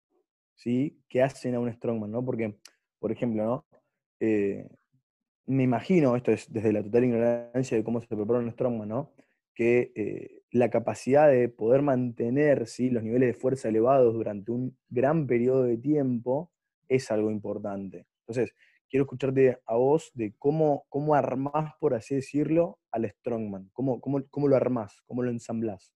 [0.55, 1.03] ¿sí?
[1.09, 2.13] que hacen a un Strongman?
[2.13, 2.25] ¿no?
[2.25, 2.57] Porque,
[3.01, 3.67] por ejemplo, ¿no?
[4.21, 4.69] Eh,
[5.47, 9.13] me imagino, esto es desde la total ignorancia de cómo se prepara un Strongman, ¿no?
[9.55, 12.91] que eh, la capacidad de poder mantener ¿sí?
[12.91, 16.51] los niveles de fuerza elevados durante un gran periodo de tiempo
[16.89, 18.07] es algo importante.
[18.21, 18.55] Entonces,
[18.89, 23.71] quiero escucharte a vos de cómo, cómo armás, por así decirlo, al Strongman.
[23.73, 25.03] ¿Cómo, cómo, cómo lo armás?
[25.07, 25.95] ¿Cómo lo ensamblás?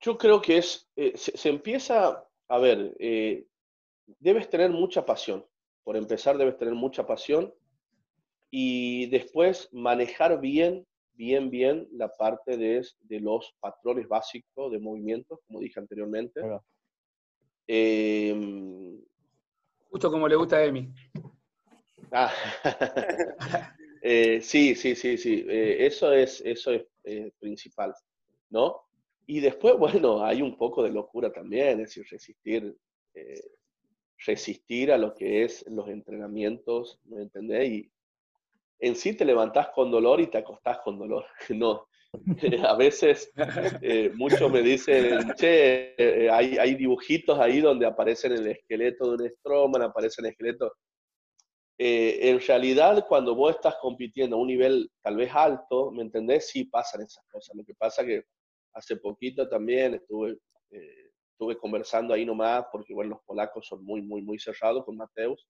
[0.00, 3.46] Yo creo que es, eh, se, empieza, a ver, eh,
[4.20, 5.44] debes tener mucha pasión.
[5.88, 7.50] Por empezar, debes tener mucha pasión
[8.50, 15.40] y después manejar bien, bien, bien la parte de, de los patrones básicos de movimientos,
[15.46, 16.42] como dije anteriormente.
[17.66, 19.00] Em,
[19.88, 20.92] Justo como le gusta a Emi.
[22.12, 22.34] Ah,
[24.02, 25.46] eh, sí, sí, sí, sí.
[25.48, 27.94] Eh, eso es, eso es eh, principal,
[28.50, 28.82] ¿no?
[29.26, 32.76] Y después, bueno, hay un poco de locura también, es decir, resistir,
[34.26, 37.68] resistir a lo que es los entrenamientos, ¿me entendés?
[37.70, 37.92] Y,
[38.80, 41.24] en sí te levantás con dolor y te acostás con dolor.
[41.50, 41.88] No,
[42.66, 43.30] a veces
[43.82, 49.30] eh, muchos me dicen, che, eh, hay, dibujitos ahí donde aparecen el esqueleto de un
[49.30, 50.72] Stroman, aparece el esqueleto.
[51.76, 56.48] Eh, en realidad, cuando vos estás compitiendo a un nivel tal vez alto, ¿me entendés?
[56.48, 57.54] Sí pasan esas cosas.
[57.54, 58.24] Lo que pasa que
[58.72, 60.38] hace poquito también estuve,
[61.38, 65.46] estuve conversando ahí nomás, porque bueno, los polacos son muy, muy, muy cerrados con Mateus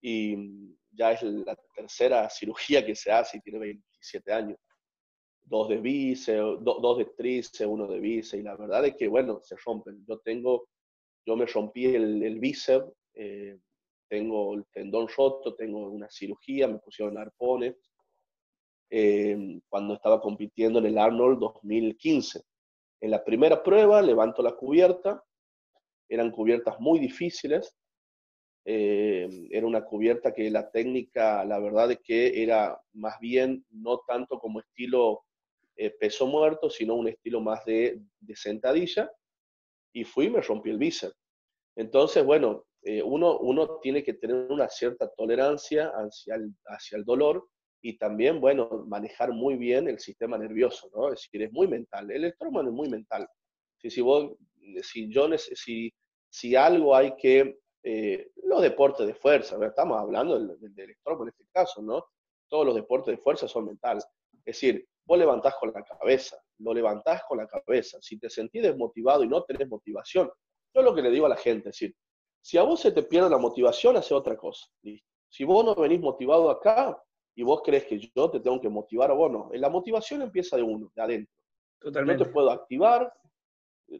[0.00, 4.58] y mm, ya es la tercera cirugía que se hace y tiene 27 años.
[5.42, 9.40] Dos de bíceps, dos de tríceps, uno de bíceps, y la verdad es que, bueno,
[9.42, 10.04] se rompen.
[10.06, 10.68] Yo tengo,
[11.26, 13.58] yo me rompí el, el bíceps, eh,
[14.08, 17.74] tengo el tendón roto, tengo una cirugía, me pusieron arpones,
[18.90, 22.42] eh, cuando estaba compitiendo en el Arnold 2015.
[23.00, 25.22] En la primera prueba levanto la cubierta,
[26.08, 27.76] eran cubiertas muy difíciles,
[28.64, 34.00] eh, era una cubierta que la técnica, la verdad es que era más bien no
[34.06, 35.24] tanto como estilo
[35.76, 38.00] eh, peso muerto, sino un estilo más de,
[38.34, 39.10] sentadilla.
[39.92, 41.16] Y fui y me rompí el bíceps.
[41.74, 47.04] Entonces, bueno, eh, uno, uno tiene que tener una cierta tolerancia hacia el, hacia el
[47.04, 47.48] dolor
[47.82, 51.08] y también, bueno, manejar muy bien el sistema nervioso, ¿no?
[51.08, 52.10] Es decir, es muy mental.
[52.10, 53.26] El electroma es muy mental.
[53.78, 54.32] Si, si, vos,
[54.82, 55.92] si, yo, si,
[56.28, 61.46] si algo hay que eh, los deportes de fuerza, estamos hablando del, del, en este
[61.52, 62.04] caso, ¿no?
[62.48, 64.06] Todos los deportes de fuerza son mentales.
[64.44, 67.98] Es decir, vos levantás con la cabeza, lo levantás con la cabeza.
[68.02, 70.30] Si te sentís desmotivado y no tenés motivación,
[70.74, 71.96] yo lo que le digo a la gente, es decir,
[72.42, 74.66] si a vos se te pierde la motivación, hace otra cosa.
[75.28, 77.00] Si vos no venís motivado acá
[77.34, 79.50] y vos crees que yo te tengo que motivar a vos, no.
[79.52, 81.34] La motivación empieza de uno, de adentro.
[81.78, 82.22] Totalmente.
[82.22, 83.12] Yo te puedo activar,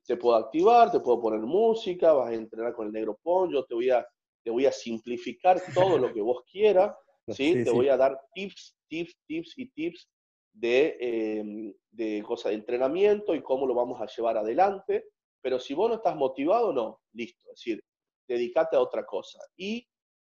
[0.06, 3.64] te puedo activar, te puedo poner música, vas a entrenar con el negro pon, yo
[3.64, 4.06] te voy a,
[4.42, 6.94] te voy a simplificar todo lo que vos quieras,
[7.28, 7.64] ¿sí?
[7.64, 10.08] te voy a dar tips, tips, tips y tips
[10.52, 15.06] de, em, de cosas de entrenamiento y cómo lo vamos a llevar adelante,
[15.40, 17.82] pero si vos no estás motivado, no, listo, es decir,
[18.28, 19.40] dedícate a otra cosa.
[19.56, 19.86] Y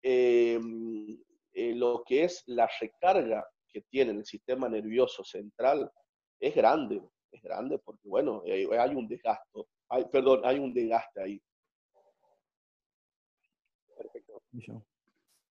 [0.02, 1.18] em,
[1.52, 5.90] eh, lo que es la recarga que tiene el sistema nervioso central
[6.38, 11.42] es grande, es grande porque, bueno, hay, un desgasto, hay, perdón, hay un desgaste ahí.
[13.96, 14.42] Perfecto.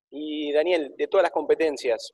[0.09, 2.13] Y Daniel, de todas las competencias,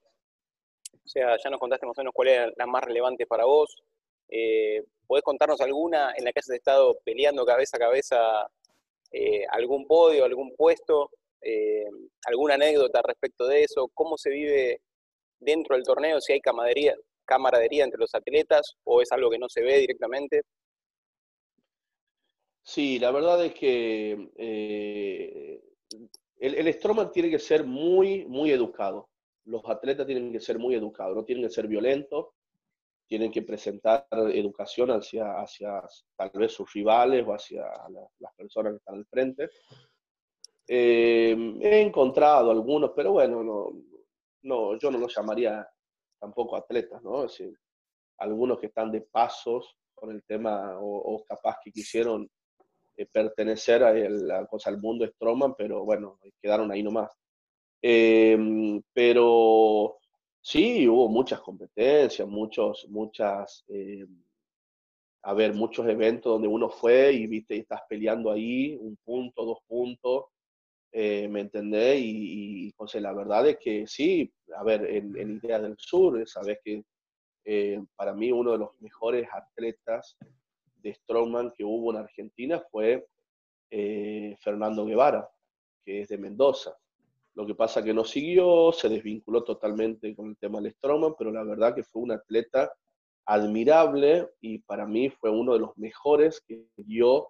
[0.94, 3.82] o sea, ya nos contaste más o menos cuál era la más relevante para vos.
[4.30, 8.52] Eh, ¿Podés contarnos alguna en la que has estado peleando cabeza a cabeza
[9.12, 11.86] eh, algún podio, algún puesto, eh,
[12.26, 13.90] alguna anécdota respecto de eso?
[13.94, 14.82] ¿Cómo se vive
[15.40, 16.20] dentro del torneo?
[16.22, 16.96] Si hay camaradería,
[17.26, 20.42] camaradería entre los atletas o es algo que no se ve directamente?
[22.62, 25.62] Sí, la verdad es que eh,
[26.40, 29.10] el, el tiene que ser muy, muy educado.
[29.46, 32.28] Los atletas tienen que ser muy educados, no tienen que ser violentos.
[33.08, 35.82] tienen que presentar educación hacia, hacia
[36.18, 37.64] tal vez sus rivales o hacia
[38.20, 39.50] las personas que están al frente.
[40.68, 43.70] Eh, he encontrado algunos, pero bueno, no,
[44.42, 45.68] no, yo no los llamaría
[46.20, 47.24] tampoco atletas, ¿no?
[47.24, 47.58] Es decir,
[48.18, 52.30] algunos que están de pasos con el tema o, capaz que quisieron
[52.96, 57.12] eh, pertenecer a la cosa, al mundo Stroman, pero bueno, quedaron ahí nomás.
[57.82, 59.98] Em, pero
[60.42, 64.24] sí, hubo muchas competencias, muchos, muchas, em,
[65.24, 69.46] a ver, muchos eventos donde uno fue y viste, y estás peleando ahí, un punto,
[69.46, 70.26] dos puntos,
[71.00, 72.00] eh, ¿me entendés?
[72.02, 76.58] Y, y la verdad es que sí, a ver, en, en Idea del Sur, sabes
[76.64, 76.84] que
[77.46, 80.18] eh, para mí uno de los mejores atletas
[80.82, 83.06] de strongman que hubo en Argentina fue
[83.70, 85.30] eh, Fernando Guevara,
[85.86, 86.76] que es de Mendoza.
[87.36, 91.32] Lo que pasa que no siguió, se desvinculó totalmente con el tema del strongman, pero
[91.32, 92.74] la verdad que fue un atleta
[93.26, 97.30] admirable y para mí fue uno de los mejores que dio,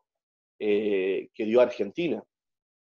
[0.58, 2.24] que dio Argentina.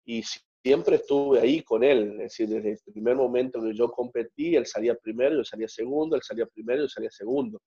[0.06, 0.22] Y
[0.66, 4.66] siempre estuve ahí con él, es decir, desde el primer momento que yo competí, él
[4.66, 7.62] salía primero, yo salía segundo, él salía primero, yo salía segundo.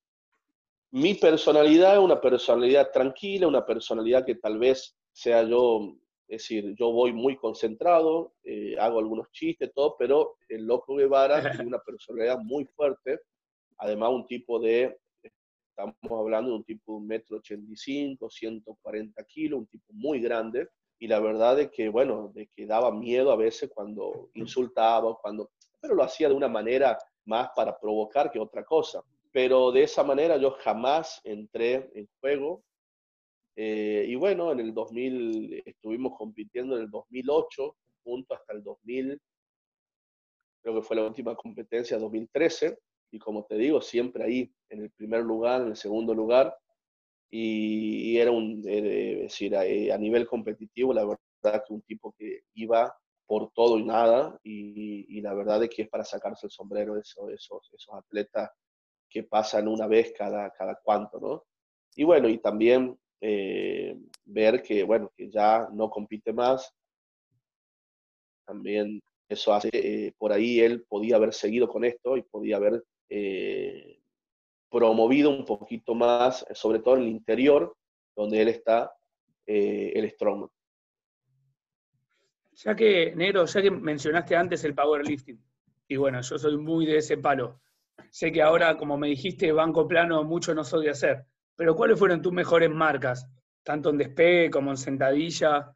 [0.90, 5.94] Mi personalidad es una personalidad tranquila, una personalidad que tal vez sea yo,
[6.26, 11.40] es decir, yo voy muy concentrado, eh, hago algunos chistes, todo, pero el loco Guevara
[11.62, 13.20] tiene una personalidad muy fuerte,
[13.76, 18.28] además un tipo de, estamos hablando de un tipo de un metro ochenta y cinco,
[18.28, 20.66] 140 kilos, un tipo muy grande,
[20.98, 25.50] y la verdad es que, bueno, de que daba miedo a veces cuando insultaba, cuando,
[25.80, 29.02] pero lo hacía de una manera más para provocar que otra cosa.
[29.30, 32.64] Pero de esa manera yo jamás entré en juego.
[33.54, 39.20] Eh, y bueno, en el 2000 estuvimos compitiendo en el 2008, junto hasta el 2000,
[40.62, 42.78] creo que fue la última competencia, 2013.
[43.10, 46.56] Y como te digo, siempre ahí, en el primer lugar, en el segundo lugar
[47.30, 52.42] y, era un, eh, decir, eh, a, nivel competitivo, la verdad que un tipo que
[52.54, 52.94] iba
[53.26, 57.28] por todo y nada, y, la verdad es que es para sacarse el sombrero eso,
[57.30, 58.50] esos, esos atletas
[59.10, 61.44] que pasan una vez cada, cada cuánto, ¿no?
[61.94, 66.72] Y bueno, y también eh, ver que, bueno, que ya no compite más,
[68.46, 72.82] también eso hace, por ahí él podía haber seguido con esto y podía haber
[74.70, 77.76] promovido un poquito más, sobre todo en el interior,
[78.14, 78.92] donde él está,
[79.46, 80.50] eh, el strongman.
[82.52, 85.40] Ya que, Negro, ya que mencionaste antes el powerlifting,
[85.88, 87.60] y bueno, yo soy muy de ese palo.
[88.10, 91.24] Sé que ahora, como me dijiste, banco plano mucho no soy de hacer,
[91.56, 93.28] pero ¿cuáles fueron tus mejores marcas?
[93.62, 95.72] Tanto en despegue como en sentadilla,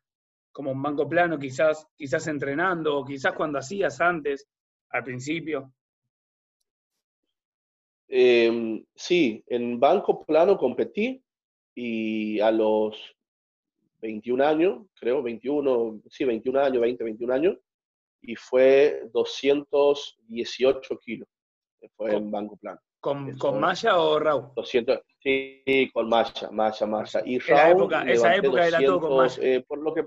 [0.50, 4.48] como en banco plano, quizás, quizás entrenando, o quizás cuando hacías antes,
[4.90, 5.72] al principio.
[8.14, 11.24] Em, sí, en banco plano competí
[11.74, 12.94] y a los
[14.02, 17.56] 21 años, creo, 21, sí, 21 años, 20, 21 años,
[18.20, 21.26] y fue 218 kilos.
[21.96, 22.80] Fue en banco plano.
[23.00, 24.52] ¿Con, ¿Con malla o RAW?
[24.56, 27.22] 200, sí, con malla, malla, malla.
[27.24, 29.26] Y esa época, esa época era todo con.
[29.40, 30.06] Eh, por lo que,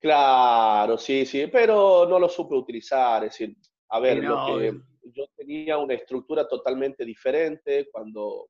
[0.00, 3.24] claro, sí, sí, pero no lo supe utilizar.
[3.24, 3.56] Es decir,
[3.90, 4.74] a ver, lo que,
[5.12, 8.48] yo tenía una estructura totalmente diferente cuando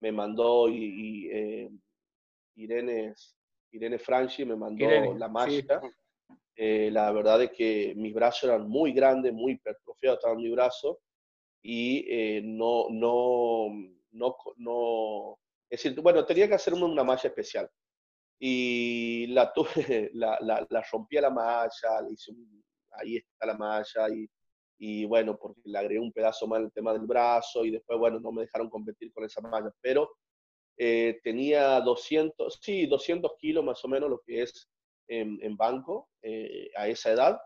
[0.00, 1.70] me mandó y, eh,
[2.56, 3.14] Irene,
[3.72, 5.80] Irene Franchi me mandó la malla.
[6.56, 11.00] Eh, la verdad es que mis brazos eran muy grandes, muy hipertrofiados, estaban mi brazo
[11.62, 13.68] y eh, no, no,
[14.10, 15.38] no, no,
[15.70, 17.70] es decir, bueno, tenía que hacerme una malla especial
[18.40, 19.66] y la tuve,
[20.14, 22.32] la, la, la rompí a la malla, le hice
[22.92, 24.28] ahí está la malla y
[24.78, 28.20] y bueno, porque le agregué un pedazo más el tema del brazo y después, bueno,
[28.20, 30.08] no me dejaron competir con esa malla, pero
[30.78, 34.68] eh, tenía 200, sí, 200 kilos más o menos lo que es
[35.08, 37.38] en, en banco eh, a esa edad.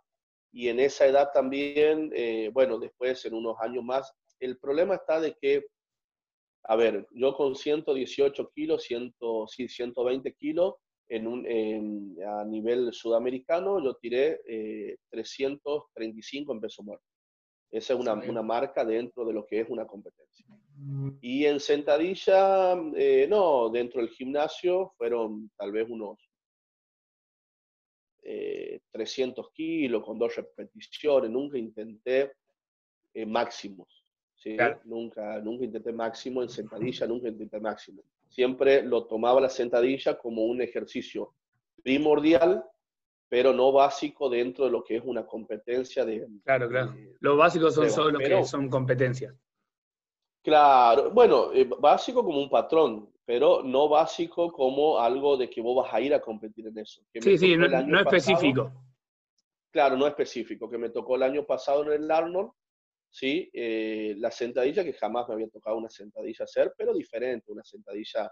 [0.52, 5.18] Y en esa edad también, eh, bueno, después en unos años más, el problema está
[5.18, 5.64] de que,
[6.64, 9.14] a ver, yo con 118 kilos, 100,
[9.48, 10.74] sí, 120 kilos,
[11.08, 14.40] en un, a nivel sudamericano, yo tiré
[15.10, 17.11] 335 en peso muerto.
[17.72, 20.44] Esa es una, una, marca dentro de lo que es una competencia.
[20.76, 21.12] Mm.
[21.22, 26.18] Y en sentadilla, eh, no, dentro del gimnasio fueron tal vez unos
[28.92, 31.30] 300 eh, kilos con dos repeticiones.
[31.30, 32.32] Nunca intenté
[33.14, 34.04] eh, máximos.
[34.34, 34.54] ¿sí?
[34.84, 38.02] Nunca, nunca intenté máximo en sentadilla, nunca intenté máximo.
[38.28, 41.34] Siempre lo tomaba la sentadilla como un ejercicio
[41.82, 42.62] primordial
[43.32, 46.28] pero no básico dentro de lo que es una competencia de...
[46.44, 46.94] Claro, claro.
[47.20, 49.34] Los básicos son solo que son competencias.
[50.44, 55.82] Claro, bueno, eh, básico como un patrón, pero no básico como algo de que vos
[55.82, 57.00] vas a ir a competir en eso.
[57.14, 58.70] sí, sí, no, específico.
[59.70, 62.50] Claro, no específico, que me tocó el año pasado en el Arnold,
[63.08, 63.48] ¿sí?
[63.54, 68.30] Eh, la sentadilla, que jamás me había tocado una sentadilla hacer, pero diferente, una sentadilla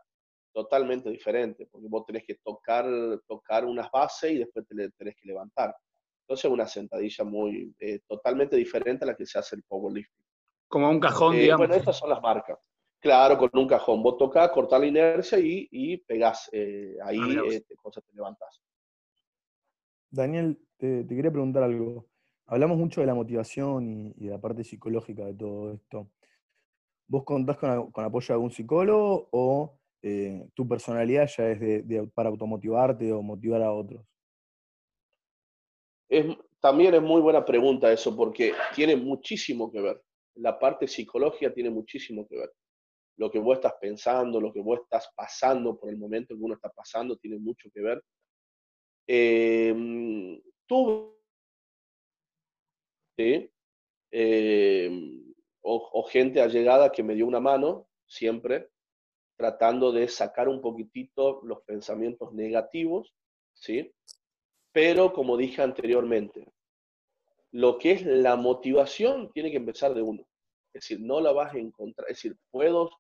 [0.53, 2.87] totalmente diferente, porque vos tenés que tocar,
[3.27, 5.75] tocar unas bases y después te tenés que levantar.
[6.23, 10.27] Entonces, una sentadilla muy, eh, totalmente diferente a la que se hace el powerlifting.
[10.69, 11.67] Como un cajón, eh, digamos.
[11.67, 12.57] Bueno, estas son las marcas.
[13.01, 14.03] Claro, con un cajón.
[14.03, 16.51] Vos tocas, cortás la inercia y, y pegás.
[16.53, 18.63] Eh, ahí ah, eh, te, te levantás.
[20.11, 22.07] Daniel, te, quería preguntar algo.
[22.47, 26.11] Hablamos mucho de la motivación y, de la parte psicológica de todo esto.
[27.09, 29.80] ¿Vos contás con, apoyo de algún psicólogo o
[30.55, 31.85] tu personalidad ya es
[32.15, 34.05] para automotivarte o motivar a otros?
[36.61, 40.03] también es muy buena pregunta eso, porque tiene muchísimo que ver
[40.41, 42.53] la parte psicológica tiene muchísimo que ver.
[43.17, 46.55] Lo que vos estás pensando, lo que vos estás pasando por el momento que uno
[46.55, 48.03] está pasando, tiene mucho que ver.
[49.07, 51.19] Eh, tú,
[53.19, 58.71] em, o, o, gente allegada que me dio una mano, siempre,
[59.41, 63.15] tratando de sacar un poquitito los pensamientos negativos,
[63.55, 63.91] ¿sí?
[64.71, 66.53] Pero como dije anteriormente,
[67.51, 70.27] lo que es la motivación tiene que empezar de uno.
[70.75, 72.11] Es decir, no la vas a encontrar.
[72.11, 72.91] Es decir, puedo,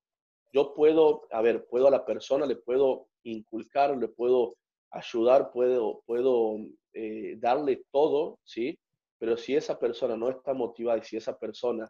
[0.50, 4.56] yo puedo, a ver, puedo a la persona, le puedo inculcar, le puedo
[4.92, 6.56] ayudar, puedo, puedo
[6.94, 8.78] eh, darle todo, ¿sí?
[9.18, 11.86] Pero si esa persona no está motivada y si esa persona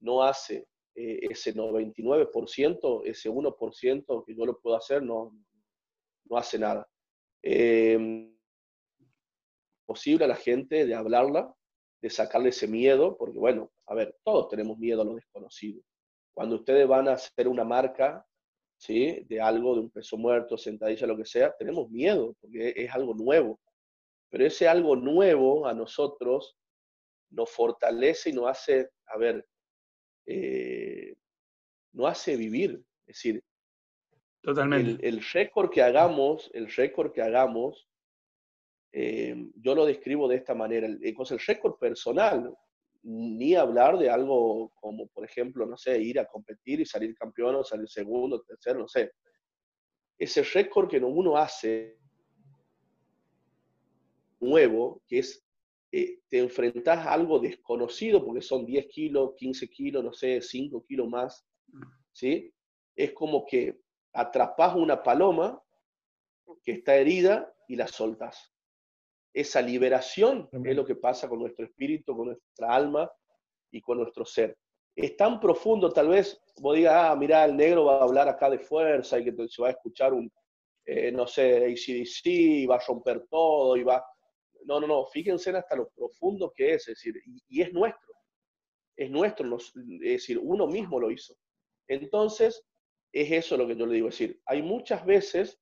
[0.00, 5.32] no hace eh, ese 99%, ese 1% que yo lo puedo hacer, no,
[6.24, 6.88] no hace nada.
[7.42, 8.28] Eh,
[9.86, 11.54] posible a la gente de hablarla,
[12.00, 15.82] de sacarle ese miedo, porque bueno, a ver, todos tenemos miedo a lo desconocido.
[16.34, 18.26] Cuando ustedes van a hacer una marca,
[18.78, 19.24] ¿sí?
[19.28, 23.14] De algo, de un peso muerto, sentadilla, lo que sea, tenemos miedo, porque es algo
[23.14, 23.60] nuevo.
[24.30, 26.56] Pero ese algo nuevo a nosotros
[27.30, 29.46] nos fortalece y nos hace, a ver,
[30.26, 31.14] eh,
[31.92, 32.82] nos hace vivir.
[33.06, 33.42] Es decir,
[34.42, 35.06] Totalmente.
[35.06, 37.88] El, el récord que hagamos, el récord que hagamos,
[38.92, 42.54] eh, yo lo describo de esta manera, el, el récord personal,
[43.04, 47.56] ni hablar de algo como, por ejemplo, no sé, ir a competir y salir campeón
[47.56, 49.12] o salir segundo, tercero, no sé.
[50.18, 51.98] Ese récord que uno hace
[54.40, 55.44] nuevo, que es,
[55.92, 60.84] eh, te enfrentas a algo desconocido, porque son 10 kilos, 15 kilos, no sé, 5
[60.86, 61.46] kilos más,
[62.10, 62.52] ¿sí?
[62.96, 63.80] Es como que
[64.12, 65.62] atrapas una paloma
[66.64, 68.52] que está herida y la soltas
[69.32, 73.10] esa liberación es lo que pasa con nuestro espíritu, con nuestra alma
[73.70, 74.56] y con nuestro ser.
[74.94, 78.50] Es tan profundo, tal vez vos digas, ah, mira, el negro va a hablar acá
[78.50, 80.30] de fuerza y que se va a escuchar un,
[80.84, 84.04] eh, no sé, ACDC y va a romper todo y va...
[84.64, 87.14] No, no, no, fíjense hasta lo profundo que es, es decir,
[87.48, 88.14] y, es nuestro,
[88.96, 91.34] es nuestro, es decir, uno mismo lo hizo.
[91.88, 92.64] Entonces,
[93.12, 95.58] es eso lo que yo le digo, es decir, hay muchas veces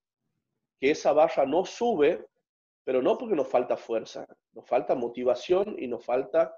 [0.78, 2.24] que esa barra no sube
[2.84, 6.52] pero no porque nos falta fuerza, nos falta motivación y nos falta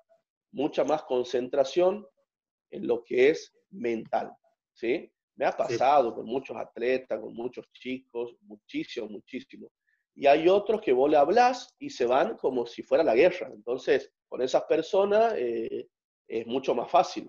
[0.52, 2.06] mucha más concentración
[2.70, 4.32] en lo que es mental,
[4.72, 5.12] ¿sí?
[5.34, 9.68] Me ha pasado con muchos atletas, con muchos chicos, muchísimo, muchísimo.
[10.14, 13.50] Y hay otros que vos le hablas y se van como si fuera la guerra.
[13.52, 15.88] Entonces, con esas personas eh,
[16.28, 17.28] es mucho más fácil.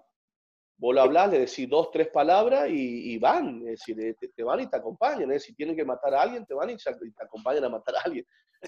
[0.77, 4.61] Vos lo hablas, le decís dos, tres palabras y, van, es decir, eh, te, van
[4.61, 5.31] y te acompañan.
[5.31, 5.39] ¿eh?
[5.39, 8.25] Si tienen que matar a alguien, te van y te acompañan a matar a alguien.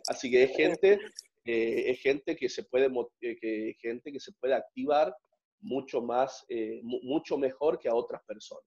[0.08, 1.00] Así que es gente,
[1.46, 2.90] eh, es gente que se puede,
[3.20, 5.16] que, gente que se puede activar
[5.62, 8.66] mucho más, eh, mucho mejor que a otras personas.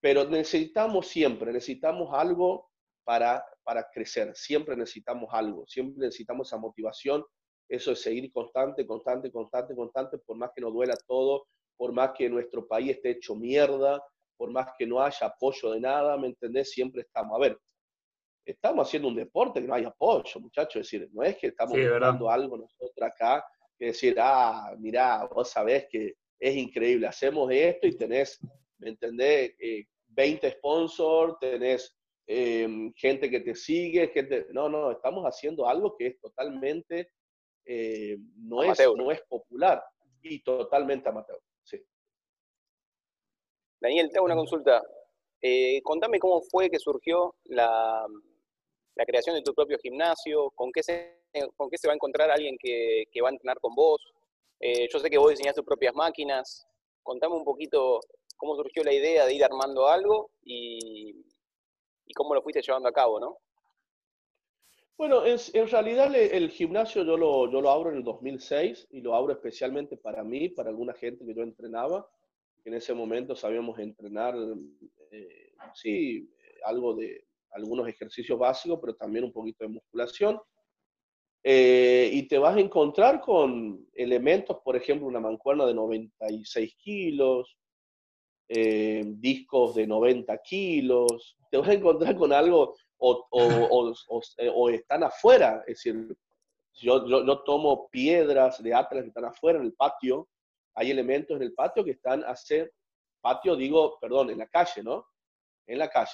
[0.00, 2.70] Pero necesitamos siempre, necesitamos algo
[3.06, 7.24] para, para crecer, siempre necesitamos algo, siempre necesitamos esa motivación,
[7.68, 11.46] eso de seguir constante, constante, constante, constante, por más que nos duela todo,
[11.76, 14.02] por más que nuestro país esté hecho mierda,
[14.36, 16.72] por más que no haya apoyo de nada, ¿me entendés?
[16.72, 17.36] Siempre estamos.
[17.36, 17.58] A ver,
[18.44, 20.80] estamos haciendo un deporte que no hay apoyo, muchachos.
[20.80, 23.44] Es decir, no es que estamos buscando algo nosotros acá,
[23.78, 28.38] que decir, ah, mirá, vos sabés que es increíble, hacemos esto y tenés,
[28.78, 29.54] ¿me entendés?
[30.08, 31.95] 20 eh, sponsors, tenés
[32.26, 34.46] em, gente que te sigue, gente...
[34.50, 37.12] No, no, estamos haciendo algo que es totalmente,
[37.64, 39.82] eh, no, es, no es popular
[40.22, 41.40] y totalmente amateur.
[41.62, 41.80] Sí.
[43.80, 44.82] Daniel, te hago una consulta.
[45.40, 48.06] Eh, contame cómo fue que surgió la,
[48.96, 51.20] la creación de tu propio gimnasio, con qué se,
[51.56, 54.00] con qué se va a encontrar alguien que, va a entrenar con vos.
[54.58, 56.66] Eh, yo sé que vos diseñás tus propias máquinas.
[57.02, 58.00] Contame un poquito
[58.36, 61.14] cómo surgió la idea de ir armando algo y,
[62.12, 63.38] cómo lo fuiste llevando a cabo, ¿no?
[64.96, 69.14] Bueno, en realidad el, gimnasio yo lo, yo lo abro en el 2006 y lo
[69.14, 72.08] abro especialmente para mí, para alguna gente que yo entrenaba,
[72.64, 74.34] en ese momento sabíamos entrenar,
[75.10, 76.28] eh, sí,
[76.64, 80.40] algo de algunos ejercicios básicos, pero también un poquito de musculación.
[81.42, 87.56] Eh, y te vas a encontrar con elementos, por ejemplo, una mancuerna de 96 kilos,
[88.48, 95.82] eh, discos de 90 kilos, te vas a encontrar con algo o, están afuera, es
[95.82, 96.16] decir,
[96.74, 100.28] yo, yo, tomo piedras de Atlas que están afuera en el patio,
[100.74, 102.72] hay elementos en el patio que están a hacer,
[103.20, 105.06] patio digo, perdón, en la calle, ¿no?
[105.66, 106.12] En la calle.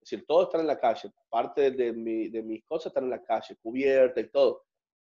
[0.00, 3.10] Es decir, todo está en la calle, parte de, mi, de mis cosas están en
[3.10, 4.64] la calle, cubierta y todo.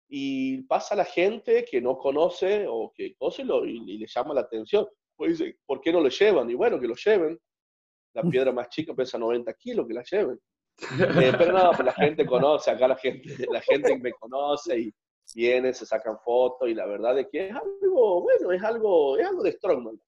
[0.07, 4.41] Y pasa la gente que no conoce o que conoce y, y, le llama la
[4.41, 4.87] atención.
[5.17, 6.49] Pues dice, ¿por qué no lo llevan?
[6.49, 7.37] Y bueno, que lo lleven.
[8.13, 10.39] La piedra más chica pesa 90 kilos, que la lleven.
[11.29, 14.93] Eh, pero no, pues la gente conoce, acá la gente, la gente me conoce y
[15.33, 19.25] viene, se sacan fotos y la verdad es que es algo, bueno, es algo, es
[19.25, 19.99] algo de Strongman.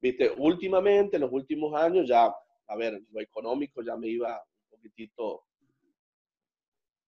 [0.00, 2.34] Viste, últimamente, en los últimos años ya
[2.72, 5.44] a ver, lo económico ya me iba un poquitito,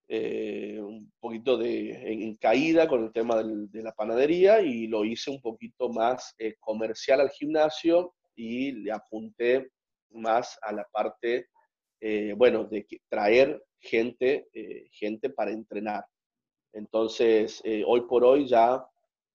[0.06, 5.30] eh, un poquito de, en, caída con el tema de la panadería y lo hice
[5.30, 9.70] un poquito más eh, comercial al gimnasio y le apunté
[10.10, 11.48] más a la parte,
[12.00, 14.46] eh, bueno, de traer gente,
[14.92, 16.04] gente para entrenar.
[16.72, 18.84] Entonces, hoy por hoy ya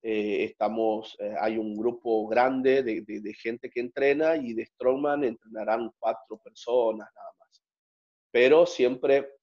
[0.01, 6.37] estamos, hay un grupo grande de, de, gente que entrena y de Strongman entrenarán cuatro
[6.43, 7.63] personas nada más.
[8.31, 9.38] Pero siempre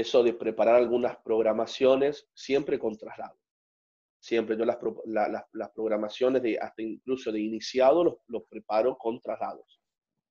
[0.00, 3.38] eso de preparar algunas programaciones, siempre con traslado.
[4.20, 4.76] Siempre yo las,
[5.74, 9.80] programaciones, de, hasta incluso de iniciado, los, los preparo con traslados.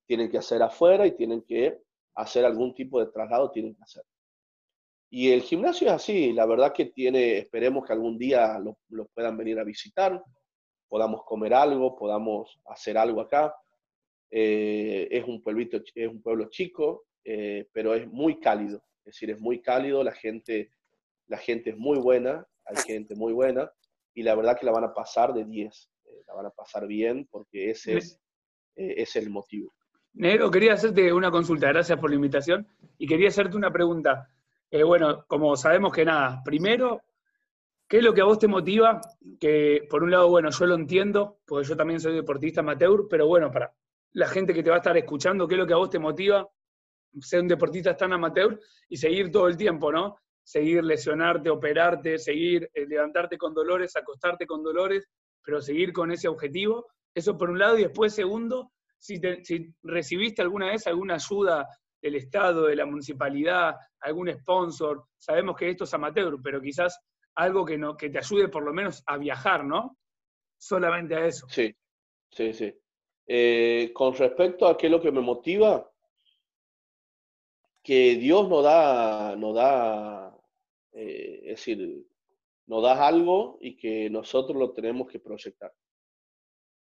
[0.06, 1.80] Tienen que hacer afuera y tienen que
[2.16, 4.04] hacer algún tipo de traslado, tienen que hacer.
[5.10, 8.78] Y el gimnasio es así, la verdad que tiene, esperemos que algún día lo,
[9.16, 10.22] puedan venir a visitar,
[10.88, 13.56] podamos comer algo, podamos hacer algo acá.
[14.30, 19.30] Eh, es, un pueblito, es un pueblo chico, eh, pero es muy cálido, es decir,
[19.30, 20.72] es muy cálido, la gente,
[21.28, 23.72] la gente es muy buena, hay gente muy buena,
[24.16, 26.88] y la verdad que la van a pasar de 10, eh, la van a pasar
[26.88, 28.20] bien porque ese es,
[28.76, 29.74] ese es el motivo.
[30.14, 34.28] Negro, quería hacerte una consulta, gracias por la invitación, y quería hacerte una pregunta.
[34.72, 37.04] Eh, bueno, como sabemos que nada, primero,
[37.88, 39.02] ¿qué es lo que a vos te motiva?
[39.40, 43.28] Que por un lado, bueno, yo lo entiendo, porque yo también soy deportista amateur, pero
[43.28, 43.72] bueno, para
[44.14, 46.00] la gente que te va a estar escuchando, ¿qué es lo que a vos te
[46.00, 46.50] motiva
[47.22, 48.60] ser un deportista tan amateur
[48.90, 50.18] y seguir todo el tiempo, ¿no?
[50.44, 55.08] Seguir lesionarte, operarte, seguir eh, levantarte con dolores, acostarte con dolores,
[55.44, 56.88] pero seguir con ese objetivo.
[57.14, 59.20] Eso por un lado, y después, segundo, si,
[59.84, 61.68] recibiste alguna vez alguna ayuda
[62.02, 65.06] del Estado, de la municipalidad, algún sponsor.
[65.18, 67.00] Sabemos que esto es amateur, pero quizás
[67.36, 69.98] algo que, no, que te ayude por lo menos a viajar, ¿no?
[70.58, 71.48] Solamente a eso.
[71.50, 71.76] Sí,
[72.32, 72.74] sí, sí.
[73.28, 75.90] Eh, con respecto a qué es lo que me motiva,
[77.86, 80.36] que Dios nos da, nos da
[80.92, 82.04] eh, es decir,
[82.66, 85.72] nos da algo y que nosotros lo tenemos que proyectar.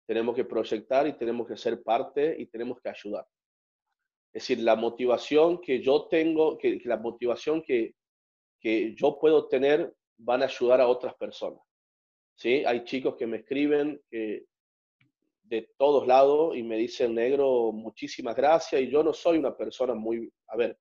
[0.06, 3.26] Tenemos que proyectar y tenemos que ser parte y tenemos que ayudar.
[4.32, 7.94] Es decir, la motivación que yo tengo, que, la motivación que,
[8.58, 11.60] que yo puedo tener van a ayudar a otras personas.
[12.34, 12.64] ¿sí?
[12.64, 18.80] Hay chicos que me escriben de todos lados y me dicen, negro, muchísimas gracias.
[18.80, 20.78] Y yo no soy una persona muy, a ver,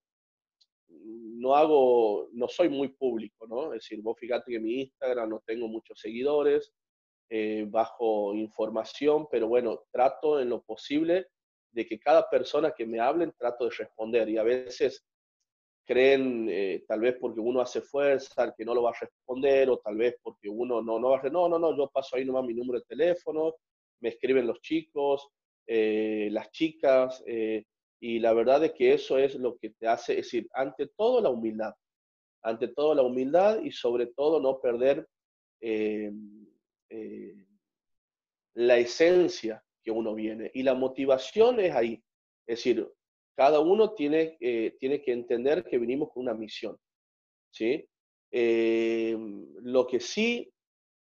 [1.04, 3.74] no hago, no soy muy público, ¿no?
[3.74, 6.74] Es decir, vos fíjate que mi Instagram no tengo muchos seguidores,
[7.30, 11.28] eh, bajo información, pero bueno, trato en lo posible
[11.72, 15.06] de que cada persona que me hablen trato de responder y a veces
[15.86, 19.78] creen, eh, tal vez porque uno hace fuerza, que no lo va a responder, o
[19.78, 22.45] tal vez porque uno no, no va a no, no, no, yo paso ahí nomás
[22.45, 23.56] mi número de teléfono,
[23.99, 25.28] me escriben los chicos,
[25.68, 27.66] eh, las chicas, eh,
[28.06, 31.22] y la verdad es que eso es lo que te hace, es decir, ante todo
[31.22, 31.74] la humildad,
[32.41, 35.08] ante todo la humildad y sobre todo no perder
[38.56, 40.51] la esencia que uno viene.
[40.54, 42.04] Y la motivación es ahí.
[42.45, 42.86] Es decir,
[43.38, 46.78] cada uno tiene, eh, tiene que entender que venimos con una misión.
[47.51, 47.88] ¿sí?
[48.32, 49.18] Eh,
[49.62, 50.51] lo que sí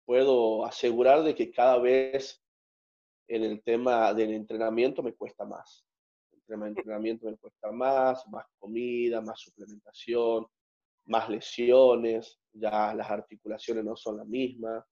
[0.03, 2.43] puedo asegurar de que cada vez
[3.27, 5.86] en el tema del entrenamiento me cuesta más.
[6.49, 10.45] Entrenamiento me cuesta más, más comida, más suplementación,
[11.05, 14.83] más lesiones, ya las articulaciones no son las mismas.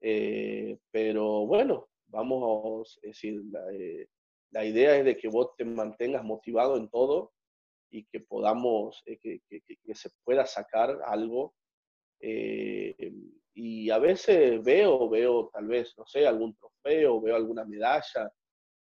[0.00, 3.40] Eh, pero bueno, vamos, a decir,
[3.72, 4.06] eh,
[4.50, 7.32] la idea es de que vos te mantengas motivado en todo
[7.90, 11.54] y que podamos, eh, que, que, se pueda sacar algo.
[12.20, 13.12] Eh,
[13.54, 18.32] y a veces veo, veo tal vez, no sé, algún trofeo, veo alguna medalla,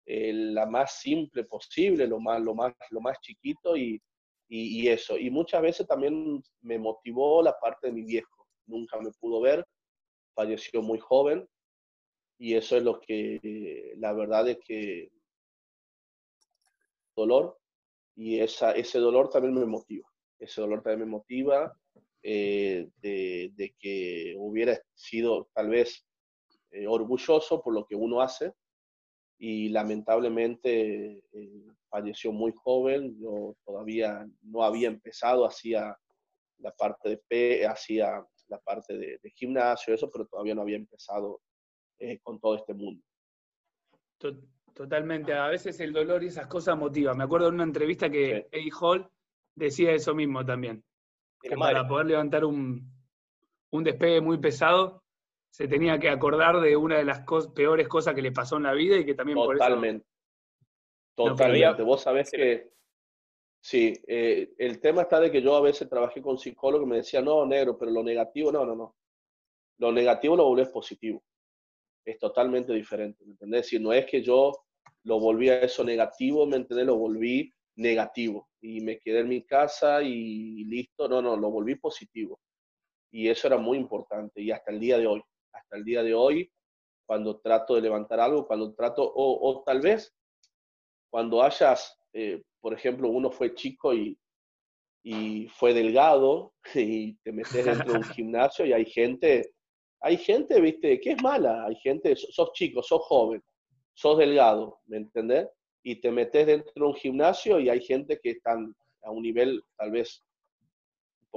[0.06, 4.01] eh, la más simple posible, lo más, lo más, lo más chiquito y,
[4.47, 5.18] y, eso.
[5.18, 8.47] Y muchas veces también me motivó la parte de mi viejo.
[8.68, 9.66] Nunca me pudo ver,
[10.34, 11.47] falleció muy joven
[12.38, 15.10] y eso es lo que, la verdad es que
[17.16, 17.58] dolor
[18.16, 20.08] y esa, ese dolor también me motiva.
[20.38, 21.74] Ese dolor también me motiva
[22.22, 26.06] eh, de, que hubiera sido tal vez
[26.72, 28.53] eh, orgulloso por lo que uno hace
[29.38, 33.18] y lamentablemente eh, falleció muy joven.
[33.20, 35.98] Yo todavía no había empezado, hacía
[36.60, 41.42] la parte de P, hacía la parte de, gimnasio, eso, pero todavía no había empezado
[42.24, 43.04] con todo este mundo.
[44.76, 47.18] Totalmente, a veces el dolor y esas cosas motivan.
[47.18, 49.10] Me acuerdo de una entrevista que Eddie Hall
[49.56, 50.84] decía eso mismo también.
[51.42, 52.92] Que para poder levantar un,
[53.72, 55.05] despegue muy pesado,
[55.56, 57.24] se tenía que acordar de una de las
[57.56, 60.06] peores cosas que le pasó en la vida y que también Totalmente.
[61.16, 61.36] por eso...
[61.36, 61.82] Totalmente.
[61.82, 62.74] Vos sabés que...
[63.62, 66.97] Sí, eh, el tema está de que yo a veces trabajé con psicólogos y me
[66.97, 68.97] decían, no, negro, pero lo negativo, no, no, no.
[69.78, 71.24] Lo negativo lo volvés positivo.
[72.03, 73.68] Es totalmente diferente, ¿me entendés?
[73.68, 74.51] Si no es que yo
[75.03, 76.86] lo volví a eso negativo, ¿me entendés?
[76.86, 81.76] Lo volví negativo y me quedé en mi casa y listo, no, no, lo volví
[81.76, 82.41] positivo.
[83.10, 85.24] Y eso era muy importante y hasta el día de hoy,
[85.56, 86.51] hasta el día de hoy,
[87.06, 90.14] cuando trato de levantar algo, cuando trato, o, tal vez
[91.10, 94.18] cuando hayas, eh, por ejemplo, uno fue chico y,
[95.03, 99.53] y fue delgado y te metes dentro de un gimnasio y hay gente,
[100.01, 103.41] hay gente, viste, que es mala, hay gente, sos chico, sos joven,
[103.93, 105.47] sos delgado, ¿me entendés?
[105.84, 109.62] Y te metes dentro de un gimnasio y hay gente que están a un nivel
[109.78, 110.24] tal vez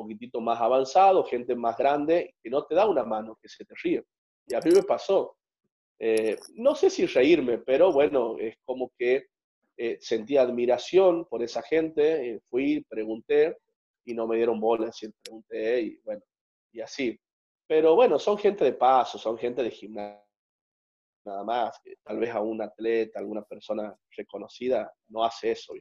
[0.02, 3.74] poquitito más avanzado, gente más grande, que no te da una mano, que se te
[3.82, 4.04] ríe.
[4.46, 5.36] Y a mí me pasó.
[5.98, 9.26] Eh, no sé si reírme, pero bueno, es como que
[9.76, 13.56] eh, sentí admiración por esa gente, eh, fui, pregunté
[14.04, 16.22] y no me dieron bolas y pregunté y bueno,
[16.72, 17.18] y así.
[17.66, 20.28] Pero bueno, son gente de paso, son gente de gimnasio
[21.28, 21.80] nada más.
[22.02, 25.74] Tal vez a un atleta, alguna persona reconocida, no hace eso.